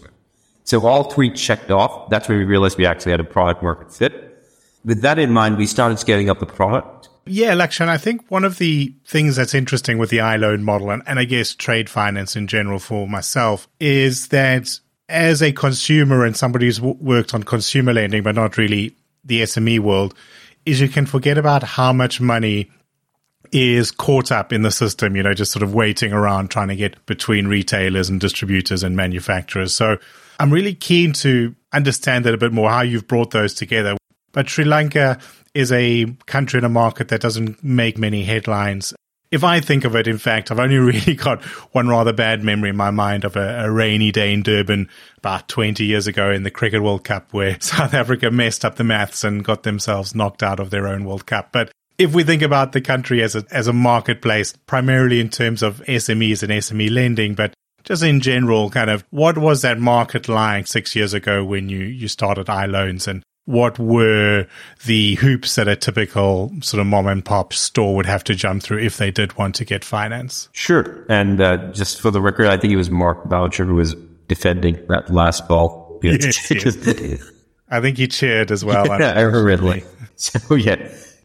So 0.63 0.87
all 0.87 1.03
three 1.11 1.29
checked 1.29 1.69
off. 1.69 2.09
That's 2.09 2.27
where 2.27 2.39
we 2.39 2.45
realized 2.45 2.79
we 2.79 2.87
actually 2.87 3.11
had 3.11 3.19
a 3.19 3.25
product 3.25 3.61
market 3.61 3.93
fit. 3.93 4.41
With 4.83 5.01
that 5.01 5.19
in 5.19 5.31
mind, 5.31 5.57
we 5.57 5.67
started 5.67 5.99
scaling 5.99 6.31
up 6.31 6.39
the 6.39 6.47
product. 6.47 7.09
Yeah, 7.27 7.53
Lakshan, 7.53 7.87
I 7.87 7.99
think 7.99 8.25
one 8.29 8.43
of 8.43 8.57
the 8.57 8.95
things 9.05 9.35
that's 9.35 9.53
interesting 9.53 9.99
with 9.99 10.09
the 10.09 10.17
iLoan 10.17 10.61
model 10.61 10.89
and, 10.89 11.03
and 11.05 11.19
I 11.19 11.25
guess 11.25 11.53
trade 11.53 11.89
finance 11.89 12.35
in 12.35 12.47
general 12.47 12.79
for 12.79 13.07
myself 13.07 13.67
is 13.79 14.29
that 14.29 14.79
as 15.09 15.41
a 15.41 15.51
consumer 15.51 16.25
and 16.25 16.35
somebody 16.35 16.65
who's 16.65 16.77
w- 16.77 16.97
worked 16.99 17.33
on 17.33 17.43
consumer 17.43 17.93
lending, 17.93 18.23
but 18.23 18.35
not 18.35 18.57
really 18.57 18.95
the 19.23 19.41
SME 19.41 19.79
world, 19.79 20.15
is 20.65 20.81
you 20.81 20.89
can 20.89 21.05
forget 21.05 21.37
about 21.37 21.63
how 21.63 21.93
much 21.93 22.19
money 22.19 22.69
is 23.51 23.91
caught 23.91 24.31
up 24.31 24.51
in 24.51 24.63
the 24.63 24.71
system, 24.71 25.15
you 25.15 25.23
know, 25.23 25.33
just 25.33 25.51
sort 25.51 25.63
of 25.63 25.73
waiting 25.73 26.11
around 26.11 26.49
trying 26.49 26.67
to 26.67 26.75
get 26.75 27.05
between 27.05 27.47
retailers 27.47 28.09
and 28.09 28.19
distributors 28.19 28.83
and 28.83 28.95
manufacturers. 28.95 29.73
So 29.73 29.97
I'm 30.39 30.51
really 30.51 30.73
keen 30.73 31.13
to 31.13 31.55
understand 31.71 32.25
that 32.25 32.33
a 32.33 32.37
bit 32.37 32.51
more, 32.51 32.69
how 32.69 32.81
you've 32.81 33.07
brought 33.07 33.31
those 33.31 33.53
together. 33.53 33.95
But 34.31 34.49
Sri 34.49 34.65
Lanka 34.65 35.19
is 35.53 35.71
a 35.71 36.05
country 36.25 36.57
and 36.57 36.65
a 36.65 36.69
market 36.69 37.07
that 37.09 37.21
doesn't 37.21 37.63
make 37.63 37.97
many 37.97 38.23
headlines. 38.23 38.93
If 39.31 39.43
I 39.43 39.59
think 39.59 39.85
of 39.85 39.95
it, 39.95 40.07
in 40.07 40.17
fact, 40.17 40.51
I've 40.51 40.59
only 40.59 40.77
really 40.77 41.15
got 41.15 41.43
one 41.73 41.87
rather 41.87 42.13
bad 42.13 42.43
memory 42.43 42.69
in 42.69 42.77
my 42.77 42.91
mind 42.91 43.25
of 43.25 43.35
a, 43.35 43.65
a, 43.65 43.71
rainy 43.71 44.11
day 44.11 44.33
in 44.33 44.43
Durban 44.43 44.89
about 45.17 45.47
20 45.49 45.83
years 45.83 46.07
ago 46.07 46.31
in 46.31 46.43
the 46.43 46.51
Cricket 46.51 46.83
World 46.83 47.03
Cup 47.03 47.33
where 47.33 47.57
South 47.59 47.93
Africa 47.93 48.31
messed 48.31 48.65
up 48.65 48.75
the 48.75 48.83
maths 48.83 49.23
and 49.23 49.43
got 49.43 49.63
themselves 49.63 50.15
knocked 50.15 50.43
out 50.43 50.59
of 50.59 50.69
their 50.69 50.87
own 50.87 51.05
World 51.05 51.25
Cup. 51.25 51.49
But 51.51 51.71
if 51.97 52.13
we 52.13 52.23
think 52.23 52.41
about 52.41 52.71
the 52.71 52.81
country 52.81 53.21
as 53.23 53.35
a, 53.35 53.45
as 53.51 53.67
a 53.67 53.73
marketplace, 53.73 54.53
primarily 54.67 55.19
in 55.19 55.29
terms 55.29 55.63
of 55.63 55.79
SMEs 55.87 56.43
and 56.43 56.51
SME 56.51 56.91
lending, 56.91 57.35
but 57.35 57.53
just 57.83 58.03
in 58.03 58.19
general, 58.19 58.69
kind 58.69 58.89
of 58.89 59.05
what 59.11 59.37
was 59.37 59.61
that 59.61 59.79
market 59.79 60.27
like 60.27 60.67
six 60.67 60.95
years 60.95 61.13
ago 61.13 61.43
when 61.43 61.69
you, 61.69 61.79
you 61.79 62.07
started 62.07 62.47
iLoans 62.47 63.07
and 63.07 63.23
what 63.45 63.77
were 63.77 64.47
the 64.85 65.15
hoops 65.15 65.55
that 65.55 65.67
a 65.67 65.75
typical 65.75 66.51
sort 66.61 66.81
of 66.81 66.87
mom 66.87 67.07
and 67.07 67.23
pop 67.23 67.53
store 67.53 67.95
would 67.95 68.05
have 68.05 68.23
to 68.25 68.35
jump 68.35 68.63
through 68.63 68.79
if 68.79 68.97
they 68.97 69.11
did 69.11 69.37
want 69.37 69.55
to 69.55 69.65
get 69.65 69.85
finance? 69.85 70.49
Sure. 70.51 71.05
And 71.09 71.39
uh, 71.39 71.57
just 71.71 72.01
for 72.01 72.11
the 72.11 72.21
record, 72.21 72.47
I 72.47 72.57
think 72.57 72.73
it 72.73 72.77
was 72.77 72.89
Mark 72.89 73.23
Boucher 73.25 73.65
who 73.65 73.75
was 73.75 73.95
defending 74.27 74.83
that 74.87 75.09
last 75.11 75.47
ball. 75.47 75.99
Yes, 76.01 76.51
yes. 76.51 77.31
I 77.69 77.81
think 77.81 77.97
he 77.97 78.07
cheered 78.07 78.51
as 78.51 78.63
well. 78.63 78.85
yeah, 78.87 79.11
I 79.17 79.21
heard 79.21 79.83
So 80.17 80.55
yeah, 80.55 80.75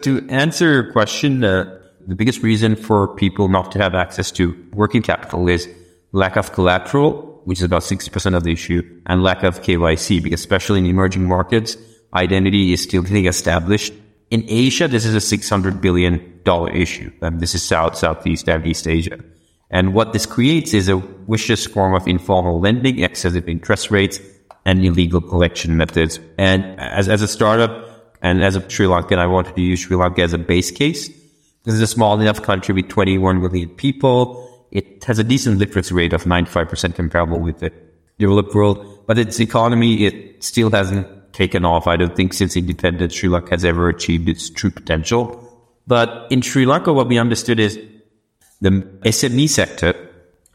to 0.03 0.27
answer 0.29 0.73
your 0.73 0.93
question, 0.93 1.45
uh, 1.45 1.79
the 2.07 2.15
biggest 2.15 2.43
reason 2.43 2.77
for 2.77 3.15
people 3.15 3.49
not 3.49 3.73
to 3.73 3.79
have 3.79 3.95
access 3.95 4.31
to 4.33 4.55
working 4.73 5.03
capital 5.03 5.49
is 5.49 5.69
lack 6.13 6.37
of 6.37 6.53
collateral, 6.53 7.41
which 7.45 7.59
is 7.59 7.65
about 7.65 7.83
60% 7.83 8.37
of 8.37 8.43
the 8.43 8.53
issue, 8.53 8.83
and 9.07 9.23
lack 9.23 9.43
of 9.43 9.61
KYC, 9.63 10.23
because 10.23 10.41
especially 10.41 10.81
in 10.81 10.87
emerging 10.87 11.29
markets, 11.29 11.77
identity 12.15 12.73
is 12.73 12.83
still 12.83 13.03
getting 13.03 13.27
established. 13.27 13.93
In 14.31 14.45
Asia, 14.49 14.89
this 14.89 15.05
is 15.05 15.15
a 15.15 15.37
$600 15.37 15.81
billion 15.81 16.41
issue. 16.73 17.13
And 17.21 17.41
this 17.41 17.55
is 17.55 17.63
South, 17.63 17.97
Southeast, 17.97 18.49
and 18.49 18.67
East 18.67 18.87
Asia. 18.87 19.19
And 19.71 19.95
what 19.95 20.13
this 20.13 20.27
creates 20.27 20.75
is 20.75 20.89
a 20.89 20.97
vicious 20.97 21.67
form 21.67 21.95
of 21.95 22.07
informal 22.09 22.61
lending, 22.61 23.01
excessive 23.01 23.49
interest 23.49 23.91
rates, 23.91 24.21
and 24.65 24.85
illegal 24.85 25.21
collection 25.21 25.77
methods. 25.77 26.19
And 26.39 26.65
as, 26.79 27.09
as 27.09 27.23
a 27.23 27.29
startup 27.29 28.17
and 28.23 28.43
as 28.43 28.57
a 28.57 28.69
Sri 28.69 28.87
Lankan, 28.87 29.19
I 29.19 29.27
wanted 29.27 29.55
to 29.57 29.63
use 29.63 29.81
Sri 29.81 29.97
Lanka 29.97 30.23
as 30.23 30.33
a 30.33 30.39
base 30.39 30.71
case. 30.71 31.09
This 31.65 31.75
is 31.75 31.81
a 31.81 31.87
small 31.87 32.21
enough 32.21 32.43
country 32.43 32.75
with 32.75 32.89
21 32.89 33.41
million 33.41 33.69
people. 33.69 34.49
It 34.71 35.05
has 35.05 35.19
a 35.19 35.25
decent 35.25 35.59
literacy 35.59 35.95
rate 35.95 36.13
of 36.13 36.25
95% 36.25 36.95
comparable 36.95 37.41
with 37.41 37.59
the 37.59 37.73
developed 38.19 38.55
world, 38.55 39.05
but 39.07 39.19
its 39.19 39.41
economy, 39.41 40.05
it 40.05 40.43
still 40.43 40.71
hasn't 40.71 41.07
taken 41.33 41.65
off. 41.65 41.87
I 41.87 41.97
don't 41.97 42.17
think 42.17 42.33
since 42.33 42.57
independence 42.57 43.15
Sri 43.15 43.29
Lanka 43.29 43.51
has 43.51 43.65
ever 43.65 43.89
achieved 43.89 44.29
its 44.29 44.51
true 44.51 44.71
potential. 44.71 45.47
But 45.87 46.27
in 46.31 46.43
Sri 46.43 46.67
Lanka, 46.67 46.93
what 46.93 47.09
we 47.09 47.19
understood 47.19 47.59
is 47.59 47.79
the 48.61 48.71
SME 49.05 49.49
sector 49.49 49.95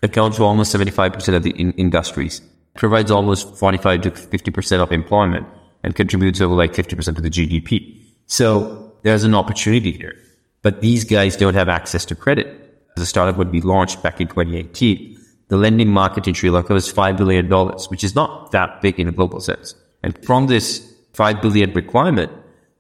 accounts 0.04 0.38
for 0.38 0.44
almost 0.44 0.76
75% 0.76 1.36
of 1.36 1.44
the 1.44 1.52
in- 1.52 1.74
industries, 1.74 2.42
provides 2.76 3.12
almost 3.12 3.58
45 3.58 4.02
to 4.02 4.12
50% 4.12 4.80
of 4.80 4.92
employment, 4.92 5.48
and 5.84 5.96
contributes 5.96 6.42
over 6.42 6.56
like 6.56 6.74
50% 6.74 7.18
of 7.18 7.24
the 7.24 7.30
GDP. 7.30 8.02
So 8.26 8.94
there's 9.04 9.24
an 9.24 9.36
opportunity 9.36 9.92
here. 9.92 10.16
But 10.64 10.82
these 10.82 11.04
guys 11.04 11.38
don't 11.38 11.54
have 11.54 11.70
access 11.70 12.06
to 12.06 12.16
credit. 12.16 12.48
The 12.96 13.06
startup 13.06 13.38
would 13.38 13.52
be 13.52 13.62
launched 13.62 14.02
back 14.02 14.20
in 14.20 14.28
2018. 14.28 15.16
The 15.48 15.58
lending 15.58 15.90
market 15.90 16.28
in 16.28 16.34
Sri 16.34 16.50
Lanka 16.50 16.74
was 16.74 16.92
$5 16.92 17.18
billion, 17.18 17.48
which 17.90 18.04
is 18.04 18.16
not 18.16 18.52
that 18.52 18.82
big 18.82 19.00
in 19.00 19.08
a 19.08 19.12
global 19.12 19.40
sense. 19.40 19.76
And 20.06 20.16
from 20.24 20.46
this 20.46 20.88
5 21.16 21.42
billion 21.42 21.74
requirement, 21.74 22.32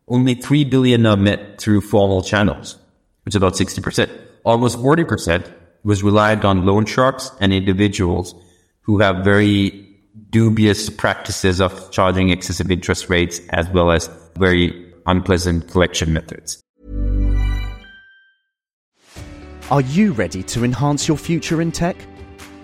only 0.07 0.35
3 0.35 0.63
billion 0.65 1.07
are 1.07 1.17
met 1.17 1.59
through 1.59 1.81
formal 1.81 2.21
channels, 2.21 2.77
which 3.23 3.31
is 3.31 3.37
about 3.37 3.53
60%. 3.53 4.07
Almost 4.43 4.77
40% 4.77 5.51
was 5.83 6.03
reliant 6.03 6.45
on 6.45 6.67
loan 6.67 6.85
sharks 6.85 7.31
and 7.41 7.51
individuals 7.51 8.35
who 8.81 8.99
have 8.99 9.25
very 9.25 9.87
dubious 10.29 10.87
practices 10.91 11.59
of 11.59 11.89
charging 11.89 12.29
excessive 12.29 12.69
interest 12.69 13.09
rates 13.09 13.41
as 13.49 13.67
well 13.69 13.89
as 13.89 14.07
very 14.37 14.93
unpleasant 15.07 15.67
collection 15.71 16.13
methods. 16.13 16.61
Are 19.71 19.81
you 19.81 20.11
ready 20.11 20.43
to 20.43 20.63
enhance 20.63 21.07
your 21.07 21.17
future 21.17 21.59
in 21.59 21.71
tech? 21.71 21.97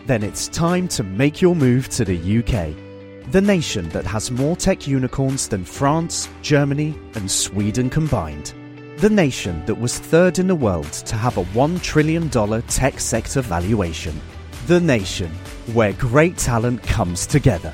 Then 0.05 0.21
it's 0.21 0.47
time 0.49 0.87
to 0.89 1.01
make 1.01 1.41
your 1.41 1.55
move 1.55 1.89
to 1.89 2.05
the 2.05 2.43
UK 2.43 2.90
the 3.31 3.41
nation 3.41 3.87
that 3.89 4.05
has 4.05 4.29
more 4.29 4.57
tech 4.57 4.87
unicorns 4.87 5.47
than 5.47 5.63
France, 5.63 6.27
Germany, 6.41 6.93
and 7.15 7.31
Sweden 7.31 7.89
combined. 7.89 8.53
The 8.97 9.09
nation 9.09 9.65
that 9.65 9.79
was 9.79 9.97
third 9.97 10.37
in 10.37 10.47
the 10.47 10.55
world 10.55 10.91
to 10.91 11.15
have 11.15 11.37
a 11.37 11.45
$1 11.45 11.81
trillion 11.81 12.29
tech 12.29 12.99
sector 12.99 13.41
valuation. 13.41 14.19
The 14.67 14.81
nation 14.81 15.31
where 15.73 15.93
great 15.93 16.37
talent 16.37 16.83
comes 16.83 17.25
together. 17.25 17.73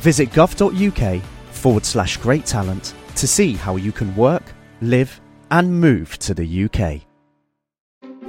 Visit 0.00 0.30
gov.uk 0.30 1.22
forward 1.50 1.84
slash 1.84 2.16
great 2.18 2.46
talent 2.46 2.94
to 3.16 3.26
see 3.26 3.54
how 3.54 3.74
you 3.76 3.90
can 3.90 4.14
work, 4.14 4.44
live, 4.80 5.20
and 5.50 5.80
move 5.80 6.18
to 6.20 6.34
the 6.34 6.64
UK. 6.64 7.02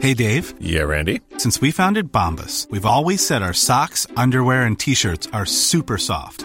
Hey, 0.02 0.14
Dave. 0.14 0.56
Yeah, 0.60 0.82
Randy. 0.82 1.22
Since 1.38 1.62
we 1.62 1.72
founded 1.72 2.12
Bombas, 2.12 2.70
we've 2.70 2.86
always 2.86 3.26
said 3.26 3.42
our 3.42 3.54
socks, 3.54 4.06
underwear, 4.18 4.64
and 4.64 4.78
t 4.78 4.94
shirts 4.94 5.28
are 5.32 5.46
super 5.46 5.98
soft. 5.98 6.45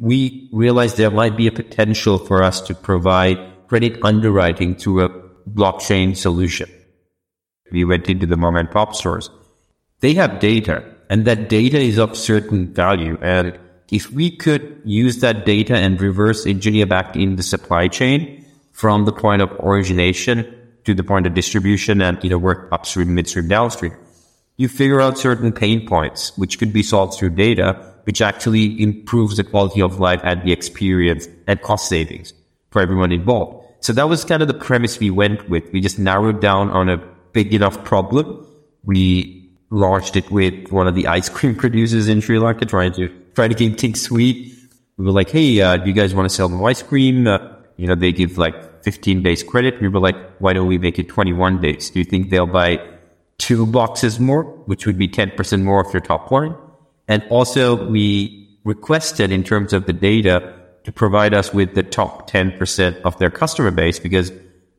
we 0.00 0.48
realized 0.52 0.96
there 0.96 1.10
might 1.10 1.36
be 1.36 1.46
a 1.46 1.52
potential 1.52 2.18
for 2.18 2.42
us 2.42 2.60
to 2.62 2.74
provide 2.74 3.38
credit 3.68 3.98
underwriting 4.02 4.74
to 4.76 5.02
a 5.02 5.08
blockchain 5.48 6.16
solution. 6.16 6.68
We 7.70 7.84
went 7.84 8.08
into 8.08 8.26
the 8.26 8.36
mom 8.36 8.56
and 8.56 8.70
pop 8.70 8.94
stores. 8.94 9.30
They 10.00 10.14
have 10.14 10.40
data 10.40 10.84
and 11.10 11.24
that 11.24 11.48
data 11.48 11.78
is 11.78 11.98
of 11.98 12.16
certain 12.16 12.72
value. 12.72 13.18
And 13.20 13.58
if 13.90 14.10
we 14.12 14.34
could 14.34 14.80
use 14.84 15.18
that 15.18 15.44
data 15.44 15.76
and 15.76 16.00
reverse 16.00 16.46
engineer 16.46 16.86
back 16.86 17.16
in 17.16 17.36
the 17.36 17.42
supply 17.42 17.88
chain 17.88 18.46
from 18.72 19.04
the 19.04 19.12
point 19.12 19.42
of 19.42 19.50
origination 19.60 20.56
to 20.84 20.94
the 20.94 21.02
point 21.02 21.26
of 21.26 21.34
distribution 21.34 22.00
and, 22.00 22.22
you 22.22 22.30
know, 22.30 22.38
work 22.38 22.68
upstream, 22.72 23.14
midstream, 23.14 23.48
downstream, 23.48 23.94
you 24.56 24.68
figure 24.68 25.00
out 25.00 25.18
certain 25.18 25.52
pain 25.52 25.86
points, 25.86 26.36
which 26.38 26.58
could 26.58 26.72
be 26.72 26.82
solved 26.82 27.14
through 27.14 27.30
data, 27.30 27.89
which 28.04 28.20
actually 28.20 28.80
improves 28.82 29.36
the 29.36 29.44
quality 29.44 29.80
of 29.80 30.00
life 30.00 30.20
and 30.24 30.42
the 30.42 30.52
experience 30.52 31.28
and 31.46 31.60
cost 31.62 31.88
savings 31.88 32.32
for 32.70 32.82
everyone 32.82 33.12
involved. 33.12 33.66
So 33.80 33.92
that 33.94 34.08
was 34.08 34.24
kind 34.24 34.42
of 34.42 34.48
the 34.48 34.54
premise 34.54 34.98
we 34.98 35.10
went 35.10 35.48
with. 35.48 35.72
We 35.72 35.80
just 35.80 35.98
narrowed 35.98 36.40
down 36.40 36.70
on 36.70 36.88
a 36.88 36.98
big 37.32 37.54
enough 37.54 37.82
problem. 37.84 38.46
We 38.84 39.50
launched 39.70 40.16
it 40.16 40.30
with 40.30 40.70
one 40.70 40.86
of 40.86 40.94
the 40.94 41.06
ice 41.06 41.28
cream 41.28 41.54
producers 41.54 42.08
in 42.08 42.20
Sri 42.20 42.38
Lanka, 42.38 42.66
trying 42.66 42.92
to 42.92 43.08
try 43.34 43.48
to 43.48 43.54
keep 43.54 43.78
things 43.78 44.00
sweet. 44.02 44.54
We 44.96 45.04
were 45.04 45.12
like, 45.12 45.30
"Hey, 45.30 45.60
uh, 45.60 45.76
do 45.78 45.88
you 45.88 45.94
guys 45.94 46.14
want 46.14 46.28
to 46.28 46.34
sell 46.34 46.48
more 46.48 46.68
ice 46.68 46.82
cream?" 46.82 47.26
Uh, 47.26 47.38
you 47.76 47.86
know, 47.86 47.94
they 47.94 48.12
give 48.12 48.36
like 48.36 48.84
15 48.84 49.22
days 49.22 49.42
credit. 49.42 49.80
We 49.80 49.88
were 49.88 50.00
like, 50.00 50.16
"Why 50.40 50.52
don't 50.52 50.66
we 50.66 50.76
make 50.76 50.98
it 50.98 51.08
21 51.08 51.60
days? 51.60 51.90
Do 51.90 51.98
you 51.98 52.04
think 52.04 52.30
they'll 52.30 52.46
buy 52.46 52.80
two 53.40 53.66
boxes 53.66 54.20
more, 54.20 54.44
which 54.66 54.86
would 54.86 54.98
be 54.98 55.08
10% 55.08 55.62
more 55.62 55.80
of 55.80 55.92
your 55.92 56.02
top 56.02 56.30
line. 56.30 56.54
And 57.10 57.24
also 57.28 57.88
we 57.88 58.48
requested 58.62 59.32
in 59.32 59.42
terms 59.42 59.72
of 59.72 59.86
the 59.86 59.92
data 59.92 60.54
to 60.84 60.92
provide 60.92 61.34
us 61.34 61.52
with 61.52 61.74
the 61.74 61.82
top 61.82 62.30
10% 62.30 63.02
of 63.02 63.18
their 63.18 63.30
customer 63.30 63.72
base 63.72 63.98
because 63.98 64.32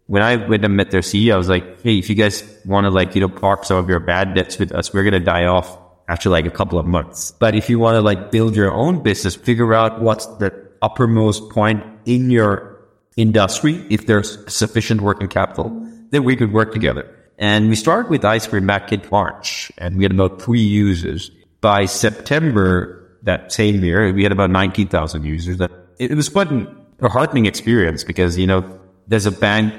when 0.08 0.24
I 0.24 0.38
went 0.38 0.64
and 0.64 0.78
met 0.78 0.92
their 0.92 1.02
CEO, 1.02 1.34
I 1.34 1.38
was 1.38 1.50
like, 1.50 1.82
Hey, 1.82 2.00
if 2.00 2.10
you 2.10 2.16
guys 2.16 2.42
want 2.66 2.86
to 2.86 2.90
like, 2.90 3.16
you 3.16 3.22
know, 3.22 3.28
park 3.28 3.66
some 3.66 3.78
of 3.78 3.90
your 3.90 4.00
bad 4.00 4.34
debts 4.34 4.58
with 4.58 4.72
us, 4.72 4.94
we're 4.94 5.04
going 5.04 5.14
to 5.14 5.20
die 5.20 5.46
off 5.46 5.78
after 6.08 6.30
like 6.30 6.46
a 6.46 6.52
couple 6.52 6.80
of 6.80 6.86
months. 6.86 7.32
But 7.32 7.54
if 7.54 7.70
you 7.70 7.80
want 7.80 7.96
to 7.96 8.02
like 8.02 8.32
build 8.32 8.56
your 8.56 8.72
own 8.72 9.04
business, 9.04 9.36
figure 9.36 9.74
out 9.74 10.02
what's 10.02 10.26
the 10.38 10.54
uppermost 10.82 11.50
point 11.50 11.84
in 12.06 12.32
your 12.32 12.80
industry. 13.18 13.86
If 13.90 14.08
there's 14.08 14.38
sufficient 14.52 15.02
working 15.02 15.28
capital, 15.28 15.70
then 16.12 16.24
we 16.24 16.38
could 16.38 16.54
work 16.54 16.72
together. 16.72 17.14
And 17.38 17.68
we 17.68 17.76
started 17.76 18.10
with 18.10 18.24
ice 18.24 18.48
cream 18.48 18.68
back 18.68 18.94
in 18.94 19.02
March 19.12 19.70
and 19.78 19.98
we 19.98 20.04
had 20.04 20.14
about 20.14 20.42
three 20.42 20.62
users. 20.62 21.30
By 21.62 21.86
September 21.86 23.20
that 23.24 23.52
same 23.52 23.84
year, 23.84 24.12
we 24.12 24.24
had 24.24 24.32
about 24.32 24.50
19,000 24.50 25.24
users. 25.24 25.58
That 25.58 25.72
it 26.00 26.16
was 26.16 26.28
quite 26.30 26.52
a 26.52 27.10
heartening 27.10 27.46
experience 27.46 28.04
because, 28.04 28.38
you 28.38 28.48
know, 28.48 28.80
there's 29.08 29.26
a 29.28 29.32
bank 29.32 29.74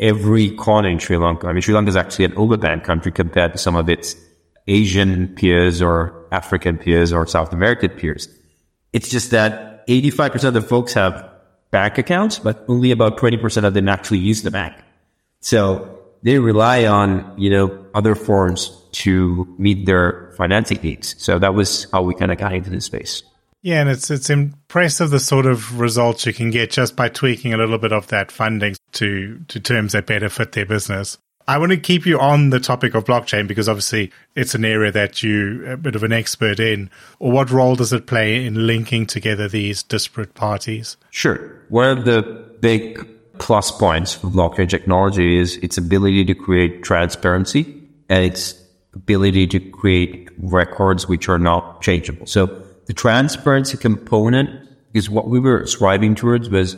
every 0.00 0.50
corner 0.50 0.88
in 0.88 0.98
Sri 0.98 1.16
Lanka. 1.16 1.46
I 1.46 1.52
mean, 1.52 1.62
Sri 1.62 1.74
Lanka 1.74 1.88
is 1.88 1.96
actually 1.96 2.26
an 2.26 2.32
overbanked 2.32 2.84
country 2.84 3.12
compared 3.12 3.52
to 3.52 3.58
some 3.58 3.76
of 3.76 3.88
its 3.88 4.16
Asian 4.66 5.28
peers 5.34 5.80
or 5.80 6.26
African 6.32 6.78
peers 6.78 7.12
or 7.12 7.26
South 7.26 7.52
American 7.52 7.90
peers. 7.90 8.28
It's 8.92 9.08
just 9.08 9.30
that 9.30 9.86
85% 9.88 10.44
of 10.44 10.54
the 10.54 10.62
folks 10.62 10.94
have 10.94 11.30
bank 11.70 11.98
accounts, 11.98 12.38
but 12.38 12.64
only 12.68 12.90
about 12.90 13.18
20% 13.18 13.64
of 13.64 13.74
them 13.74 13.88
actually 13.88 14.18
use 14.18 14.42
the 14.42 14.50
bank. 14.50 14.74
So 15.40 15.93
they 16.24 16.38
rely 16.38 16.86
on, 16.86 17.34
you 17.36 17.50
know, 17.50 17.86
other 17.94 18.14
forms 18.14 18.76
to 18.92 19.54
meet 19.58 19.86
their 19.86 20.32
financing 20.36 20.80
needs. 20.82 21.14
So 21.22 21.38
that 21.38 21.54
was 21.54 21.86
how 21.92 22.02
we 22.02 22.14
kind 22.14 22.32
of 22.32 22.38
got 22.38 22.52
into 22.52 22.70
this 22.70 22.86
space. 22.86 23.22
Yeah, 23.62 23.80
and 23.80 23.88
it's 23.88 24.10
it's 24.10 24.28
impressive 24.28 25.10
the 25.10 25.20
sort 25.20 25.46
of 25.46 25.80
results 25.80 26.26
you 26.26 26.34
can 26.34 26.50
get 26.50 26.70
just 26.70 26.96
by 26.96 27.08
tweaking 27.08 27.54
a 27.54 27.56
little 27.56 27.78
bit 27.78 27.92
of 27.92 28.08
that 28.08 28.30
funding 28.30 28.76
to 28.92 29.40
to 29.48 29.60
terms 29.60 29.92
that 29.92 30.06
better 30.06 30.28
fit 30.28 30.52
their 30.52 30.66
business. 30.66 31.16
I 31.46 31.58
want 31.58 31.72
to 31.72 31.78
keep 31.78 32.06
you 32.06 32.18
on 32.18 32.50
the 32.50 32.60
topic 32.60 32.94
of 32.94 33.04
blockchain 33.04 33.46
because 33.46 33.68
obviously 33.68 34.10
it's 34.34 34.54
an 34.54 34.64
area 34.64 34.90
that 34.92 35.22
you're 35.22 35.72
a 35.72 35.76
bit 35.76 35.94
of 35.94 36.02
an 36.02 36.12
expert 36.12 36.58
in. 36.58 36.88
Or 37.18 37.32
what 37.32 37.50
role 37.50 37.74
does 37.74 37.92
it 37.92 38.06
play 38.06 38.46
in 38.46 38.66
linking 38.66 39.06
together 39.06 39.46
these 39.46 39.82
disparate 39.82 40.32
parties? 40.32 40.96
Sure. 41.10 41.62
One 41.68 41.98
of 41.98 42.06
the 42.06 42.22
big 42.60 43.06
plus 43.38 43.70
points 43.70 44.14
for 44.14 44.28
blockchain 44.28 44.68
technology 44.68 45.36
is 45.36 45.56
its 45.58 45.78
ability 45.78 46.24
to 46.24 46.34
create 46.34 46.82
transparency 46.82 47.82
and 48.08 48.24
its 48.24 48.54
ability 48.94 49.46
to 49.48 49.60
create 49.60 50.30
records 50.38 51.08
which 51.08 51.28
are 51.28 51.38
not 51.38 51.82
changeable. 51.82 52.26
So 52.26 52.46
the 52.86 52.92
transparency 52.92 53.76
component 53.76 54.68
is 54.92 55.10
what 55.10 55.28
we 55.28 55.40
were 55.40 55.66
striving 55.66 56.14
towards 56.14 56.48
was 56.48 56.76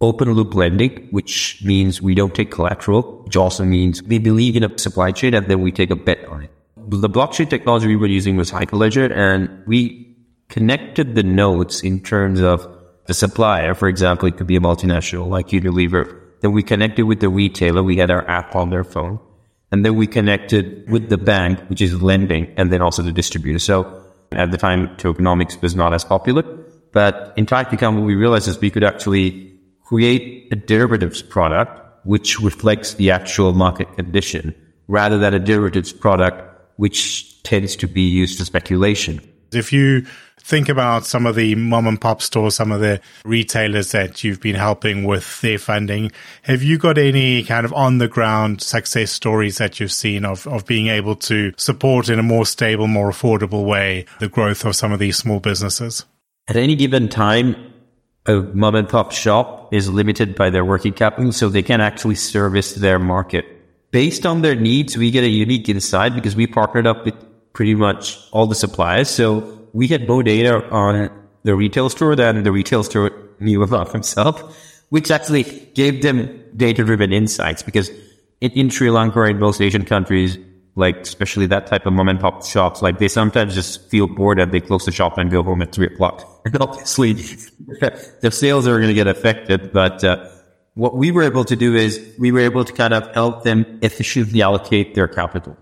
open 0.00 0.32
loop 0.32 0.54
lending, 0.54 1.08
which 1.10 1.62
means 1.64 2.02
we 2.02 2.14
don't 2.14 2.34
take 2.34 2.50
collateral, 2.50 3.22
which 3.24 3.36
also 3.36 3.64
means 3.64 4.02
we 4.02 4.18
believe 4.18 4.56
in 4.56 4.64
a 4.64 4.78
supply 4.78 5.12
chain 5.12 5.32
and 5.32 5.46
then 5.46 5.60
we 5.60 5.70
take 5.70 5.90
a 5.90 5.96
bet 5.96 6.24
on 6.26 6.42
it. 6.42 6.50
The 6.76 7.08
blockchain 7.08 7.48
technology 7.48 7.86
we 7.86 7.96
were 7.96 8.08
using 8.08 8.36
was 8.36 8.50
Hyperledger 8.50 9.16
and 9.16 9.64
we 9.66 10.16
connected 10.48 11.14
the 11.14 11.22
nodes 11.22 11.82
in 11.82 12.00
terms 12.00 12.40
of 12.40 12.66
the 13.06 13.14
supplier. 13.14 13.74
For 13.74 13.88
example, 13.88 14.28
it 14.28 14.36
could 14.36 14.46
be 14.46 14.56
a 14.56 14.60
multinational 14.60 15.28
like 15.28 15.48
Unilever. 15.48 16.20
Then 16.40 16.52
we 16.52 16.62
connected 16.62 17.04
with 17.04 17.20
the 17.20 17.28
retailer. 17.28 17.82
We 17.82 17.96
had 17.96 18.10
our 18.10 18.28
app 18.28 18.54
on 18.54 18.70
their 18.70 18.84
phone. 18.84 19.20
And 19.70 19.84
then 19.84 19.96
we 19.96 20.06
connected 20.06 20.90
with 20.90 21.08
the 21.08 21.16
bank, 21.16 21.60
which 21.68 21.80
is 21.80 22.02
lending, 22.02 22.52
and 22.56 22.70
then 22.70 22.82
also 22.82 23.02
the 23.02 23.12
distributor. 23.12 23.58
So 23.58 24.04
at 24.30 24.50
the 24.50 24.58
time, 24.58 24.88
tokenomics 24.96 25.60
was 25.62 25.74
not 25.74 25.94
as 25.94 26.04
popular. 26.04 26.42
But 26.92 27.32
in 27.36 27.46
Typicon, 27.46 27.96
what 27.96 28.04
we 28.04 28.14
realized 28.14 28.48
is 28.48 28.60
we 28.60 28.70
could 28.70 28.84
actually 28.84 29.58
create 29.84 30.52
a 30.52 30.56
derivatives 30.56 31.22
product 31.22 31.80
which 32.04 32.40
reflects 32.40 32.94
the 32.94 33.10
actual 33.10 33.52
market 33.52 33.94
condition 33.96 34.54
rather 34.88 35.18
than 35.18 35.32
a 35.32 35.38
derivatives 35.38 35.92
product 35.92 36.42
which 36.76 37.42
tends 37.42 37.76
to 37.76 37.86
be 37.86 38.02
used 38.02 38.38
for 38.38 38.44
speculation. 38.44 39.20
If 39.52 39.72
you 39.72 40.06
think 40.42 40.68
about 40.68 41.06
some 41.06 41.26
of 41.26 41.34
the 41.34 41.54
mom 41.54 41.86
and 41.86 42.00
pop 42.00 42.20
stores, 42.20 42.56
some 42.56 42.72
of 42.72 42.80
the 42.80 43.00
retailers 43.24 43.92
that 43.92 44.22
you've 44.24 44.40
been 44.40 44.56
helping 44.56 45.04
with 45.04 45.40
their 45.40 45.58
funding, 45.58 46.12
have 46.42 46.62
you 46.62 46.78
got 46.78 46.98
any 46.98 47.42
kind 47.44 47.64
of 47.64 47.72
on 47.72 47.98
the 47.98 48.08
ground 48.08 48.60
success 48.60 49.10
stories 49.10 49.58
that 49.58 49.80
you've 49.80 49.92
seen 49.92 50.24
of, 50.24 50.46
of 50.46 50.66
being 50.66 50.88
able 50.88 51.16
to 51.16 51.52
support 51.56 52.08
in 52.08 52.18
a 52.18 52.22
more 52.22 52.44
stable, 52.44 52.86
more 52.86 53.10
affordable 53.10 53.64
way 53.64 54.04
the 54.20 54.28
growth 54.28 54.64
of 54.64 54.76
some 54.76 54.92
of 54.92 54.98
these 54.98 55.16
small 55.16 55.40
businesses? 55.40 56.04
At 56.48 56.56
any 56.56 56.74
given 56.74 57.08
time, 57.08 57.72
a 58.26 58.34
mom 58.34 58.74
and 58.74 58.88
pop 58.88 59.12
shop 59.12 59.72
is 59.72 59.88
limited 59.88 60.34
by 60.34 60.50
their 60.50 60.64
working 60.64 60.92
capital, 60.92 61.32
so 61.32 61.48
they 61.48 61.62
can 61.62 61.80
actually 61.80 62.14
service 62.14 62.74
their 62.74 62.98
market. 62.98 63.44
Based 63.90 64.24
on 64.26 64.42
their 64.42 64.54
needs, 64.54 64.96
we 64.96 65.10
get 65.10 65.24
a 65.24 65.28
unique 65.28 65.68
insight 65.68 66.14
because 66.14 66.34
we 66.34 66.46
partnered 66.46 66.86
up 66.86 67.04
with 67.04 67.14
pretty 67.52 67.74
much 67.74 68.18
all 68.32 68.46
the 68.46 68.54
suppliers. 68.54 69.10
So 69.10 69.61
we 69.72 69.86
had 69.86 70.06
more 70.06 70.22
data 70.22 70.68
on 70.70 71.10
the 71.44 71.54
retail 71.54 71.88
store 71.88 72.14
than 72.14 72.42
the 72.42 72.52
retail 72.52 72.82
store 72.82 73.10
knew 73.40 73.62
about 73.62 73.92
himself, 73.92 74.56
which 74.90 75.10
actually 75.10 75.44
gave 75.74 76.02
them 76.02 76.42
data 76.56 76.84
driven 76.84 77.12
insights 77.12 77.62
because 77.62 77.90
in, 78.40 78.70
Sri 78.70 78.90
Lanka 78.90 79.20
or 79.20 79.28
in 79.28 79.38
most 79.38 79.60
Asian 79.60 79.84
countries, 79.84 80.38
like 80.74 80.98
especially 80.98 81.46
that 81.46 81.66
type 81.66 81.86
of 81.86 81.92
mom 81.92 82.08
and 82.08 82.20
pop 82.20 82.44
shops, 82.44 82.82
like 82.82 82.98
they 82.98 83.08
sometimes 83.08 83.54
just 83.54 83.88
feel 83.90 84.06
bored 84.06 84.38
and 84.38 84.52
they 84.52 84.60
close 84.60 84.84
the 84.84 84.92
shop 84.92 85.18
and 85.18 85.30
go 85.30 85.42
home 85.42 85.62
at 85.62 85.72
three 85.72 85.86
o'clock. 85.86 86.28
And 86.44 86.60
obviously 86.60 87.12
the 88.22 88.30
sales 88.32 88.66
are 88.66 88.76
going 88.78 88.88
to 88.88 88.94
get 88.94 89.06
affected. 89.06 89.72
But 89.72 90.02
uh, 90.02 90.28
what 90.74 90.96
we 90.96 91.12
were 91.12 91.22
able 91.22 91.44
to 91.44 91.54
do 91.54 91.76
is 91.76 92.00
we 92.18 92.32
were 92.32 92.40
able 92.40 92.64
to 92.64 92.72
kind 92.72 92.92
of 92.92 93.06
help 93.14 93.44
them 93.44 93.78
efficiently 93.80 94.42
allocate 94.42 94.96
their 94.96 95.06
capital 95.06 95.56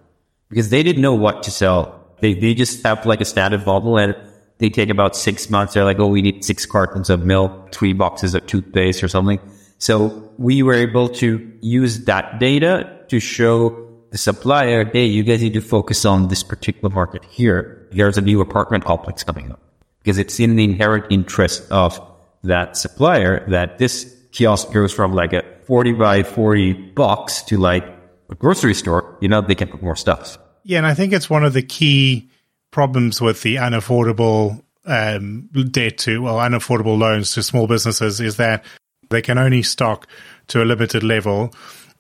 because 0.48 0.70
they 0.70 0.82
didn't 0.82 1.02
know 1.02 1.14
what 1.14 1.42
to 1.42 1.50
sell 1.50 1.99
they, 2.20 2.35
they 2.35 2.54
just 2.54 2.83
have 2.85 3.04
like 3.06 3.20
a 3.20 3.24
standard 3.24 3.64
bottle 3.64 3.98
and 3.98 4.14
they 4.59 4.68
take 4.68 4.90
about 4.90 5.16
six 5.16 5.48
months. 5.50 5.74
They're 5.74 5.85
like, 5.85 5.98
oh, 5.98 6.09
we 6.09 6.22
need 6.22 6.44
six 6.44 6.66
cartons 6.66 7.11
of 7.11 7.24
milk, 7.24 7.72
three 7.72 7.92
boxes 7.92 8.35
of 8.35 8.46
toothpaste 8.46 9.02
or 9.02 9.09
something. 9.09 9.40
So 9.78 10.30
we 10.37 10.62
were 10.62 10.74
able 10.74 11.09
to 11.09 11.52
use 11.62 12.04
that 12.04 12.38
data 12.38 12.98
to 13.09 13.18
show 13.20 13.88
the 14.11 14.18
supplier, 14.18 14.85
hey, 14.85 15.06
you 15.06 15.22
guys 15.22 15.40
need 15.40 15.54
to 15.54 15.61
focus 15.61 16.04
on 16.04 16.28
this 16.28 16.42
particular 16.42 16.92
market 16.92 17.24
here. 17.24 17.88
There's 17.92 18.18
a 18.18 18.20
new 18.20 18.40
apartment 18.40 18.85
complex 18.85 19.24
coming 19.24 19.50
up 19.50 19.61
because 20.02 20.18
it's 20.18 20.38
in 20.38 20.56
the 20.56 20.64
inherent 20.64 21.06
interest 21.11 21.70
of 21.70 22.00
that 22.42 22.76
supplier 22.76 23.48
that 23.48 23.78
this 23.78 24.14
kiosk 24.33 24.72
goes 24.72 24.92
from 24.92 25.14
like 25.14 25.33
a 25.33 25.44
40 25.64 25.92
by 25.92 26.22
40 26.22 26.72
box 26.72 27.42
to 27.42 27.56
like 27.56 27.85
a 28.28 28.35
grocery 28.35 28.74
store. 28.74 29.16
You 29.20 29.28
know, 29.28 29.40
they 29.40 29.54
can 29.54 29.68
put 29.68 29.83
more 29.83 29.96
stuff. 29.96 30.38
Yeah, 30.70 30.78
and 30.78 30.87
I 30.87 30.94
think 30.94 31.12
it's 31.12 31.28
one 31.28 31.42
of 31.42 31.52
the 31.52 31.64
key 31.64 32.30
problems 32.70 33.20
with 33.20 33.42
the 33.42 33.56
unaffordable 33.56 34.62
um, 34.87 35.48
debt 35.72 35.98
to, 35.98 36.22
well, 36.22 36.37
unaffordable 36.37 36.96
loans 36.96 37.35
to 37.35 37.42
small 37.42 37.66
businesses 37.66 38.20
is 38.20 38.37
that 38.37 38.64
they 39.09 39.20
can 39.20 39.37
only 39.37 39.64
stock 39.64 40.06
to 40.46 40.62
a 40.62 40.64
limited 40.64 41.02
level. 41.02 41.52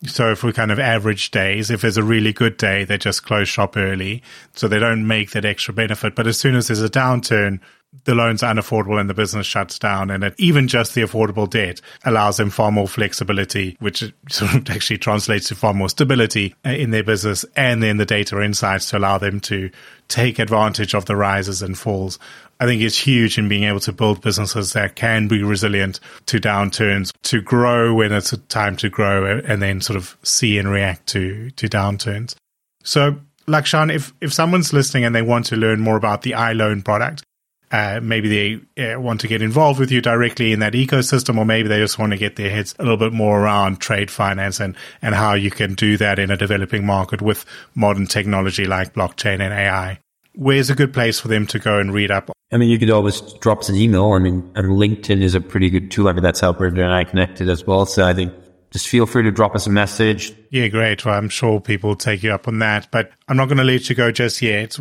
So 0.06 0.30
if 0.32 0.42
we 0.42 0.52
kind 0.52 0.72
of 0.72 0.78
average 0.78 1.30
days, 1.30 1.70
if 1.70 1.82
there's 1.82 1.98
a 1.98 2.02
really 2.02 2.32
good 2.32 2.56
day, 2.56 2.84
they 2.84 2.96
just 2.96 3.24
close 3.24 3.48
shop 3.48 3.76
early. 3.76 4.22
So 4.54 4.66
they 4.66 4.78
don't 4.78 5.06
make 5.06 5.32
that 5.32 5.44
extra 5.44 5.74
benefit. 5.74 6.14
But 6.14 6.26
as 6.26 6.38
soon 6.38 6.54
as 6.54 6.68
there's 6.68 6.80
a 6.80 6.88
downturn, 6.88 7.60
the 8.04 8.14
loans 8.14 8.42
are 8.42 8.54
unaffordable 8.54 8.98
and 8.98 9.10
the 9.10 9.14
business 9.14 9.46
shuts 9.46 9.78
down. 9.78 10.10
And 10.10 10.24
it, 10.24 10.34
even 10.38 10.68
just 10.68 10.94
the 10.94 11.02
affordable 11.02 11.50
debt 11.50 11.82
allows 12.04 12.38
them 12.38 12.48
far 12.48 12.72
more 12.72 12.88
flexibility, 12.88 13.76
which 13.80 14.00
sort 14.30 14.54
of 14.54 14.70
actually 14.70 14.98
translates 14.98 15.48
to 15.48 15.54
far 15.54 15.74
more 15.74 15.90
stability 15.90 16.54
uh, 16.64 16.70
in 16.70 16.92
their 16.92 17.04
business 17.04 17.44
and 17.54 17.82
then 17.82 17.98
the 17.98 18.06
data 18.06 18.40
insights 18.40 18.88
to 18.90 18.98
allow 18.98 19.18
them 19.18 19.38
to 19.40 19.70
take 20.08 20.38
advantage 20.38 20.94
of 20.94 21.04
the 21.04 21.16
rises 21.16 21.60
and 21.60 21.76
falls. 21.76 22.18
I 22.60 22.66
think 22.66 22.82
it's 22.82 22.98
huge 22.98 23.38
in 23.38 23.48
being 23.48 23.64
able 23.64 23.80
to 23.80 23.92
build 23.92 24.20
businesses 24.20 24.74
that 24.74 24.94
can 24.94 25.28
be 25.28 25.42
resilient 25.42 25.98
to 26.26 26.38
downturns, 26.38 27.10
to 27.22 27.40
grow 27.40 27.94
when 27.94 28.12
it's 28.12 28.34
a 28.34 28.36
time 28.36 28.76
to 28.76 28.90
grow 28.90 29.40
and 29.46 29.62
then 29.62 29.80
sort 29.80 29.96
of 29.96 30.18
see 30.22 30.58
and 30.58 30.70
react 30.70 31.06
to, 31.08 31.50
to 31.52 31.68
downturns. 31.68 32.36
So 32.84 33.18
Lakshan, 33.46 33.92
if, 33.92 34.12
if 34.20 34.34
someone's 34.34 34.74
listening 34.74 35.04
and 35.04 35.14
they 35.14 35.22
want 35.22 35.46
to 35.46 35.56
learn 35.56 35.80
more 35.80 35.96
about 35.96 36.20
the 36.20 36.32
iLoan 36.32 36.84
product, 36.84 37.24
uh, 37.72 38.00
maybe 38.02 38.60
they 38.76 38.92
uh, 38.92 39.00
want 39.00 39.20
to 39.20 39.28
get 39.28 39.40
involved 39.40 39.78
with 39.78 39.90
you 39.90 40.02
directly 40.02 40.52
in 40.52 40.58
that 40.58 40.72
ecosystem, 40.72 41.38
or 41.38 41.44
maybe 41.44 41.68
they 41.68 41.78
just 41.78 41.98
want 41.98 42.12
to 42.12 42.18
get 42.18 42.36
their 42.36 42.50
heads 42.50 42.74
a 42.78 42.82
little 42.82 42.98
bit 42.98 43.12
more 43.12 43.40
around 43.40 43.80
trade 43.80 44.10
finance 44.10 44.60
and, 44.60 44.76
and 45.00 45.14
how 45.14 45.34
you 45.34 45.50
can 45.50 45.74
do 45.74 45.96
that 45.96 46.18
in 46.18 46.30
a 46.30 46.36
developing 46.36 46.84
market 46.84 47.22
with 47.22 47.46
modern 47.74 48.06
technology 48.06 48.66
like 48.66 48.92
blockchain 48.92 49.40
and 49.40 49.54
AI. 49.54 49.98
Where's 50.34 50.70
a 50.70 50.74
good 50.74 50.92
place 50.92 51.18
for 51.20 51.28
them 51.28 51.46
to 51.48 51.58
go 51.58 51.78
and 51.78 51.92
read 51.92 52.10
up? 52.10 52.30
I 52.52 52.56
mean, 52.56 52.68
you 52.68 52.78
could 52.78 52.90
always 52.90 53.20
drop 53.40 53.60
us 53.60 53.68
an 53.68 53.76
email. 53.76 54.12
I 54.12 54.18
mean, 54.18 54.50
and 54.54 54.68
LinkedIn 54.68 55.22
is 55.22 55.34
a 55.34 55.40
pretty 55.40 55.70
good 55.70 55.90
tool. 55.90 56.08
I 56.08 56.12
mean, 56.12 56.22
that's 56.22 56.40
how 56.40 56.52
Brendan 56.52 56.84
and 56.84 56.92
I 56.92 57.04
connected 57.04 57.48
as 57.48 57.66
well. 57.66 57.86
So 57.86 58.06
I 58.06 58.14
think 58.14 58.32
just 58.70 58.88
feel 58.88 59.06
free 59.06 59.22
to 59.24 59.30
drop 59.30 59.54
us 59.54 59.66
a 59.66 59.70
message. 59.70 60.34
Yeah, 60.50 60.68
great. 60.68 61.04
Well, 61.04 61.14
I'm 61.14 61.28
sure 61.28 61.60
people 61.60 61.90
will 61.90 61.96
take 61.96 62.22
you 62.22 62.32
up 62.32 62.48
on 62.48 62.58
that, 62.60 62.88
but 62.90 63.10
I'm 63.28 63.36
not 63.36 63.46
going 63.46 63.58
to 63.58 63.64
let 63.64 63.88
you 63.88 63.96
go 63.96 64.10
just 64.10 64.42
yet 64.42 64.78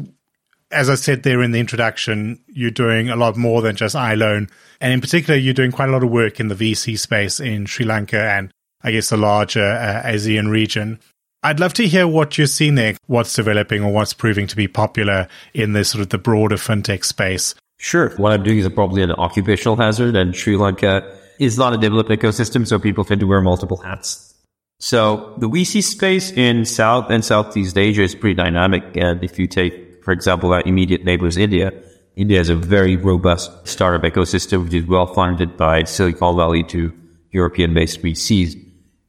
as 0.72 0.90
I 0.90 0.96
said 0.96 1.24
there 1.24 1.42
in 1.42 1.52
the 1.52 1.60
introduction, 1.60 2.40
you're 2.48 2.72
doing 2.72 3.10
a 3.10 3.16
lot 3.16 3.36
more 3.36 3.62
than 3.62 3.76
just 3.76 3.96
iLoan. 3.96 4.50
And 4.80 4.94
in 4.94 5.02
particular, 5.02 5.38
you're 5.38 5.54
doing 5.54 5.72
quite 5.72 5.90
a 5.90 5.92
lot 5.92 6.04
of 6.04 6.12
work 6.12 6.40
in 6.40 6.48
the 6.48 6.56
VC 6.56 6.98
space 6.98 7.40
in 7.40 7.66
Sri 7.66 7.86
Lanka 7.86 8.20
and 8.20 8.52
I 8.82 8.92
guess 8.92 9.10
the 9.10 9.18
larger 9.18 9.66
uh, 9.66 10.04
ASEAN 10.06 10.50
region. 10.50 11.00
I'd 11.42 11.60
love 11.60 11.74
to 11.76 11.88
hear 11.88 12.08
what 12.08 12.38
you're 12.38 12.48
seeing 12.48 12.76
there, 12.76 12.96
what's 13.08 13.34
developing 13.34 13.84
or 13.84 13.94
what's 13.94 14.14
proving 14.14 14.48
to 14.48 14.56
be 14.56 14.68
popular 14.68 15.28
in 15.54 15.74
this 15.74 15.90
sort 15.90 16.02
of 16.02 16.10
the 16.10 16.18
broader 16.18 16.58
fintech 16.58 17.06
space. 17.06 17.56
Sure. 17.78 18.10
What 18.18 18.34
I'm 18.34 18.44
doing 18.44 18.60
is 18.60 18.68
probably 18.70 19.02
an 19.04 19.12
occupational 19.12 19.78
hazard 19.78 20.16
and 20.16 20.36
Sri 20.36 20.58
Lanka 20.58 21.18
is 21.40 21.58
not 21.58 21.74
a 21.74 21.78
developed 21.78 22.10
ecosystem, 22.10 22.68
so 22.68 22.78
people 22.78 23.06
tend 23.06 23.22
to 23.22 23.28
wear 23.28 23.40
multiple 23.40 23.78
hats. 23.78 24.34
So 24.80 25.34
the 25.38 25.48
VC 25.48 25.82
space 25.82 26.32
in 26.32 26.66
South 26.66 27.10
and 27.10 27.24
Southeast 27.24 27.78
Asia 27.78 28.04
is 28.04 28.16
pretty 28.16 28.36
dynamic. 28.36 28.98
And 28.98 29.24
if 29.24 29.40
you 29.40 29.48
take 29.48 29.90
for 30.10 30.14
example, 30.14 30.54
our 30.54 30.64
immediate 30.66 31.04
neighbors, 31.04 31.38
India. 31.38 31.72
India 32.16 32.40
has 32.40 32.50
a 32.50 32.56
very 32.56 32.96
robust 32.96 33.68
startup 33.68 34.02
ecosystem, 34.02 34.64
which 34.64 34.74
is 34.74 34.86
well 34.86 35.06
funded 35.06 35.56
by 35.56 35.84
Silicon 35.84 36.36
Valley 36.36 36.64
to 36.64 36.92
European 37.32 37.76
based 37.76 38.02
VCs. 38.02 38.56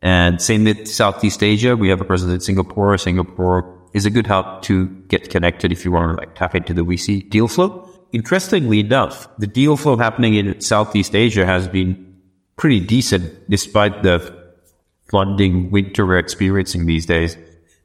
And 0.03 0.41
same 0.41 0.65
with 0.65 0.89
Southeast 0.89 1.43
Asia. 1.43 1.77
We 1.77 1.89
have 1.91 2.01
a 2.01 2.05
presence 2.05 2.33
in 2.33 2.41
Singapore. 2.41 2.97
Singapore 2.97 3.79
is 3.93 4.07
a 4.07 4.11
good 4.11 4.27
hub 4.27 4.63
to 4.63 4.87
get 5.09 5.31
connected 5.31 5.73
if 5.73 5.85
you 5.85 5.93
want 5.93 6.17
to 6.17 6.21
like 6.21 6.35
tap 6.35 6.55
into 6.55 6.73
the 6.73 6.83
VC 6.83 7.29
deal 7.29 7.49
flow. 7.49 7.89
Interestingly 8.13 8.81
enough, 8.81 9.29
the 9.39 9.47
deal 9.47 9.77
flow 9.77 9.97
happening 9.97 10.35
in 10.35 10.61
Southeast 10.61 11.15
Asia 11.15 11.45
has 11.45 11.69
been 11.69 12.17
pretty 12.57 12.81
decent 12.81 13.49
despite 13.49 14.03
the 14.03 14.37
funding 15.11 15.71
winter 15.71 16.07
we're 16.07 16.19
experiencing 16.19 16.87
these 16.87 17.07
days 17.07 17.37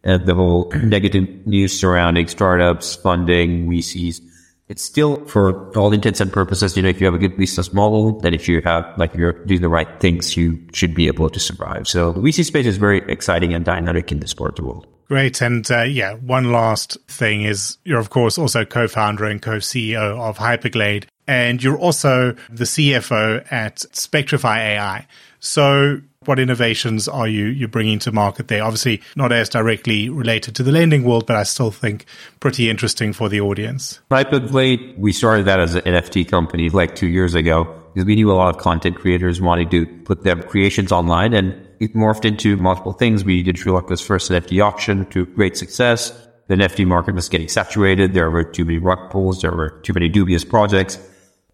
and 0.03 0.25
the 0.25 0.35
whole 0.35 0.71
negative 0.83 1.45
news 1.45 1.77
surrounding 1.77 2.27
startups, 2.27 2.95
funding, 2.95 3.67
VCs. 3.67 4.21
It's 4.67 4.83
still, 4.83 5.23
for 5.25 5.71
all 5.77 5.93
intents 5.93 6.19
and 6.19 6.33
purposes, 6.33 6.75
you 6.75 6.81
know, 6.81 6.89
if 6.89 6.99
you 6.99 7.05
have 7.05 7.13
a 7.13 7.19
good 7.19 7.37
business 7.37 7.71
model, 7.71 8.19
then 8.19 8.33
if 8.33 8.47
you 8.47 8.61
have, 8.61 8.85
like, 8.97 9.13
you're 9.13 9.33
doing 9.45 9.61
the 9.61 9.69
right 9.69 9.87
things, 9.99 10.35
you 10.35 10.59
should 10.73 10.95
be 10.95 11.07
able 11.07 11.29
to 11.29 11.39
survive. 11.39 11.87
So 11.87 12.13
the 12.13 12.21
VC 12.21 12.43
space 12.45 12.65
is 12.65 12.77
very 12.77 12.99
exciting 13.11 13.53
and 13.53 13.63
dynamic 13.63 14.11
in 14.11 14.21
the 14.21 14.27
sports 14.27 14.59
world. 14.59 14.87
Great. 15.07 15.39
And 15.41 15.69
uh, 15.69 15.83
yeah, 15.83 16.15
one 16.15 16.51
last 16.51 16.97
thing 17.07 17.43
is 17.43 17.77
you're, 17.83 17.99
of 17.99 18.09
course, 18.09 18.39
also 18.39 18.65
co 18.65 18.87
founder 18.87 19.25
and 19.25 19.39
co 19.39 19.57
CEO 19.57 20.19
of 20.19 20.37
Hyperglade, 20.37 21.05
and 21.27 21.63
you're 21.63 21.77
also 21.77 22.35
the 22.49 22.63
CFO 22.63 23.45
at 23.51 23.77
Spectrify 23.91 24.57
AI. 24.57 25.07
So, 25.39 26.01
what 26.27 26.39
innovations 26.39 27.07
are 27.07 27.27
you 27.27 27.45
you 27.45 27.67
bringing 27.67 27.99
to 27.99 28.11
market 28.11 28.47
there? 28.47 28.63
Obviously, 28.63 29.01
not 29.15 29.31
as 29.31 29.49
directly 29.49 30.09
related 30.09 30.55
to 30.55 30.63
the 30.63 30.71
lending 30.71 31.03
world, 31.03 31.25
but 31.25 31.35
I 31.35 31.43
still 31.43 31.71
think 31.71 32.05
pretty 32.39 32.69
interesting 32.69 33.13
for 33.13 33.29
the 33.29 33.41
audience. 33.41 33.99
Hyperglade, 34.11 34.97
we 34.97 35.11
started 35.11 35.45
that 35.45 35.59
as 35.59 35.75
an 35.75 35.81
NFT 35.81 36.27
company 36.29 36.69
like 36.69 36.95
two 36.95 37.07
years 37.07 37.35
ago 37.35 37.63
because 37.93 38.05
we 38.05 38.15
knew 38.15 38.31
a 38.31 38.33
lot 38.33 38.53
of 38.53 38.61
content 38.61 38.97
creators 38.97 39.41
wanted 39.41 39.71
to 39.71 39.85
put 40.03 40.23
their 40.23 40.35
creations 40.35 40.91
online 40.91 41.33
and 41.33 41.65
it 41.79 41.93
morphed 41.93 42.25
into 42.25 42.57
multiple 42.57 42.93
things. 42.93 43.23
We 43.23 43.43
did 43.43 43.57
Sri 43.57 43.71
Lanka's 43.71 44.01
first 44.01 44.29
NFT 44.31 44.63
auction 44.63 45.05
to 45.07 45.25
great 45.25 45.57
success. 45.57 46.11
The 46.47 46.55
NFT 46.55 46.85
market 46.85 47.15
was 47.15 47.29
getting 47.29 47.47
saturated. 47.47 48.13
There 48.13 48.29
were 48.29 48.43
too 48.43 48.65
many 48.65 48.77
rug 48.77 49.09
pulls. 49.09 49.41
There 49.41 49.51
were 49.51 49.79
too 49.81 49.93
many 49.93 50.09
dubious 50.09 50.43
projects. 50.43 50.99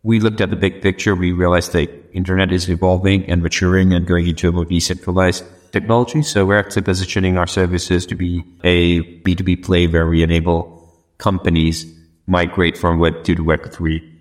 We 0.03 0.19
looked 0.19 0.41
at 0.41 0.49
the 0.49 0.55
big 0.55 0.81
picture. 0.81 1.15
We 1.15 1.31
realized 1.31 1.73
the 1.73 1.89
internet 2.13 2.51
is 2.51 2.69
evolving 2.69 3.29
and 3.29 3.43
maturing 3.43 3.93
and 3.93 4.05
going 4.05 4.27
into 4.27 4.49
a 4.49 4.51
more 4.51 4.65
decentralized 4.65 5.43
technology. 5.71 6.23
So 6.23 6.45
we're 6.45 6.59
actually 6.59 6.81
positioning 6.81 7.37
our 7.37 7.47
services 7.47 8.05
to 8.07 8.15
be 8.15 8.43
a 8.63 9.01
B2B 9.21 9.63
play 9.63 9.87
where 9.87 10.07
we 10.07 10.23
enable 10.23 10.89
companies 11.17 11.85
migrate 12.27 12.77
from 12.77 12.99
Web 12.99 13.23
2 13.23 13.35
to 13.35 13.43
Web 13.43 13.71
3 13.71 14.11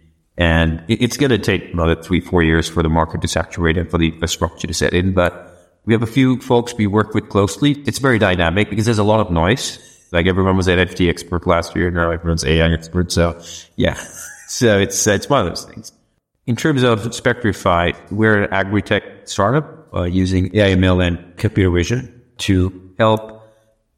and 0.40 0.82
it's 0.88 1.18
going 1.18 1.28
to 1.28 1.38
take 1.38 1.74
another 1.74 1.94
three, 1.94 2.18
four 2.18 2.42
years 2.42 2.66
for 2.66 2.82
the 2.82 2.88
market 2.88 3.20
to 3.20 3.28
saturate 3.28 3.76
and 3.76 3.90
for 3.90 3.98
the 3.98 4.08
infrastructure 4.08 4.66
to 4.66 4.72
set 4.72 4.94
in. 4.94 5.12
But 5.12 5.54
we 5.84 5.92
have 5.92 6.02
a 6.02 6.06
few 6.06 6.40
folks 6.40 6.74
we 6.74 6.86
work 6.86 7.12
with 7.12 7.28
closely. 7.28 7.72
It's 7.86 7.98
very 7.98 8.18
dynamic 8.18 8.70
because 8.70 8.86
there's 8.86 8.98
a 8.98 9.04
lot 9.04 9.20
of 9.20 9.30
noise. 9.30 9.78
Like 10.12 10.26
everyone 10.26 10.56
was 10.56 10.66
an 10.66 10.78
NFT 10.78 11.10
expert 11.10 11.46
last 11.46 11.76
year. 11.76 11.90
Now 11.90 12.10
everyone's 12.10 12.42
AI 12.42 12.72
expert. 12.72 13.12
So 13.12 13.38
yeah. 13.76 14.02
So 14.50 14.80
it's, 14.80 15.06
uh, 15.06 15.12
it's 15.12 15.28
one 15.28 15.46
of 15.46 15.46
those 15.46 15.64
things. 15.64 15.92
In 16.44 16.56
terms 16.56 16.82
of 16.82 17.02
Spectrify, 17.10 17.94
we're 18.10 18.42
an 18.42 18.52
agri-tech 18.52 19.28
startup 19.28 19.94
uh, 19.94 20.02
using 20.02 20.54
AI, 20.56 20.74
ML, 20.74 21.06
and 21.06 21.36
computer 21.36 21.70
vision 21.70 22.20
to 22.38 22.92
help 22.98 23.42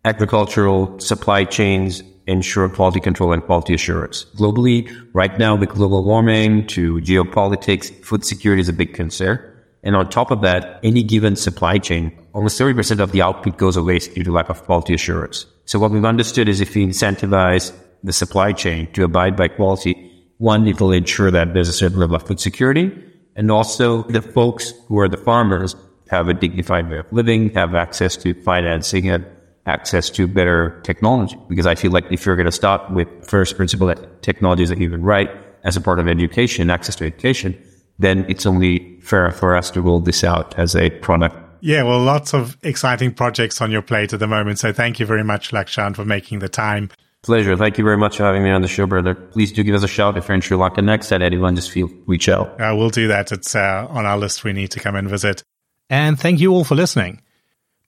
agricultural 0.04 1.00
supply 1.00 1.44
chains 1.44 2.02
ensure 2.26 2.68
quality 2.68 3.00
control 3.00 3.32
and 3.32 3.42
quality 3.42 3.72
assurance. 3.72 4.26
Globally, 4.36 4.94
right 5.14 5.38
now, 5.38 5.56
with 5.56 5.70
global 5.70 6.04
warming 6.04 6.66
to 6.66 6.96
geopolitics, 6.96 7.90
food 8.04 8.22
security 8.22 8.60
is 8.60 8.68
a 8.68 8.74
big 8.74 8.92
concern. 8.92 9.40
And 9.82 9.96
on 9.96 10.10
top 10.10 10.30
of 10.30 10.42
that, 10.42 10.80
any 10.82 11.02
given 11.02 11.34
supply 11.34 11.78
chain, 11.78 12.12
almost 12.34 12.60
30% 12.60 13.00
of 13.00 13.12
the 13.12 13.22
output 13.22 13.56
goes 13.56 13.78
away 13.78 14.00
due 14.00 14.22
to 14.22 14.30
lack 14.30 14.50
of 14.50 14.62
quality 14.64 14.92
assurance. 14.92 15.46
So 15.64 15.78
what 15.78 15.90
we've 15.90 16.04
understood 16.04 16.46
is 16.46 16.60
if 16.60 16.74
we 16.74 16.86
incentivize 16.86 17.72
the 18.04 18.12
supply 18.12 18.52
chain 18.52 18.92
to 18.92 19.04
abide 19.04 19.34
by 19.34 19.48
quality, 19.48 20.12
one, 20.42 20.66
it 20.66 20.81
will 20.81 20.90
ensure 20.90 21.31
that 21.31 21.55
there's 21.55 21.68
a 21.68 21.72
certain 21.72 22.00
level 22.00 22.16
of 22.16 22.26
food 22.26 22.40
security. 22.40 22.90
And 23.37 23.50
also 23.50 24.02
the 24.02 24.20
folks 24.20 24.72
who 24.88 24.98
are 24.98 25.09
the 25.09 25.16
farmers 25.16 25.76
have 26.11 26.28
a 26.28 26.35
dignified 26.35 26.90
way 26.90 26.98
of 26.98 27.11
living, 27.12 27.50
have 27.50 27.76
access 27.76 28.16
to 28.18 28.35
financing 28.42 29.09
and 29.09 29.24
access 29.66 30.11
to 30.11 30.26
better 30.26 30.81
technology. 30.83 31.38
Because 31.48 31.64
I 31.64 31.76
feel 31.76 31.92
like 31.92 32.11
if 32.11 32.26
you're 32.26 32.35
going 32.35 32.46
to 32.46 32.52
start 32.52 32.90
with 32.90 33.09
first 33.24 33.57
principle 33.57 33.87
that 33.87 34.22
technology 34.22 34.64
is 34.64 34.72
a 34.72 34.74
human 34.74 35.02
right 35.02 35.31
as 35.62 35.76
a 35.76 35.81
part 35.81 36.00
of 36.00 36.09
education, 36.09 36.70
access 36.70 36.96
to 36.96 37.07
education, 37.07 37.57
then 38.00 38.26
it's 38.28 38.44
only 38.44 38.98
fair 39.00 39.31
for 39.31 39.55
us 39.55 39.70
to 39.70 39.81
roll 39.81 40.00
this 40.00 40.24
out 40.24 40.59
as 40.59 40.74
a 40.74 40.90
product. 40.90 41.37
Yeah, 41.61 41.85
well, 41.85 42.00
lots 42.00 42.35
of 42.35 42.59
exciting 42.64 43.14
projects 43.14 43.61
on 43.61 43.70
your 43.70 43.83
plate 43.83 44.12
at 44.12 44.18
the 44.18 44.26
moment. 44.26 44.59
So 44.59 44.72
thank 44.72 44.98
you 44.98 45.07
very 45.07 45.22
much, 45.22 45.52
Lakshan, 45.52 45.94
for 45.94 46.05
making 46.05 46.40
the 46.40 46.48
time. 46.48 46.90
Pleasure. 47.22 47.56
Thank 47.56 47.78
you 47.78 47.85
very 47.85 47.96
much 47.96 48.16
for 48.16 48.24
having 48.24 48.42
me 48.42 48.50
on 48.50 48.62
the 48.62 48.68
show, 48.68 48.85
brother. 48.85 49.14
Please 49.14 49.52
do 49.52 49.62
give 49.62 49.76
us 49.76 49.85
a 49.85 49.88
shout 49.88 50.16
if 50.16 50.26
you're 50.26 50.35
in 50.35 50.40
Sri 50.40 50.56
Lanka 50.56 50.82
next 50.82 51.12
at 51.12 51.22
anyone. 51.22 51.54
Just 51.54 51.70
feel 51.70 51.88
reach 52.06 52.28
out. 52.28 52.61
Uh, 52.61 52.74
we'll 52.76 52.90
do 52.90 53.06
that. 53.08 53.30
It's 53.30 53.54
uh, 53.54 53.87
on 53.88 54.06
our 54.06 54.18
list. 54.18 54.42
We 54.42 54.52
need 54.52 54.72
to 54.72 54.80
come 54.80 54.96
and 54.96 55.08
visit. 55.08 55.44
And 55.88 56.18
thank 56.18 56.40
you 56.40 56.52
all 56.52 56.64
for 56.64 56.74
listening. 56.74 57.22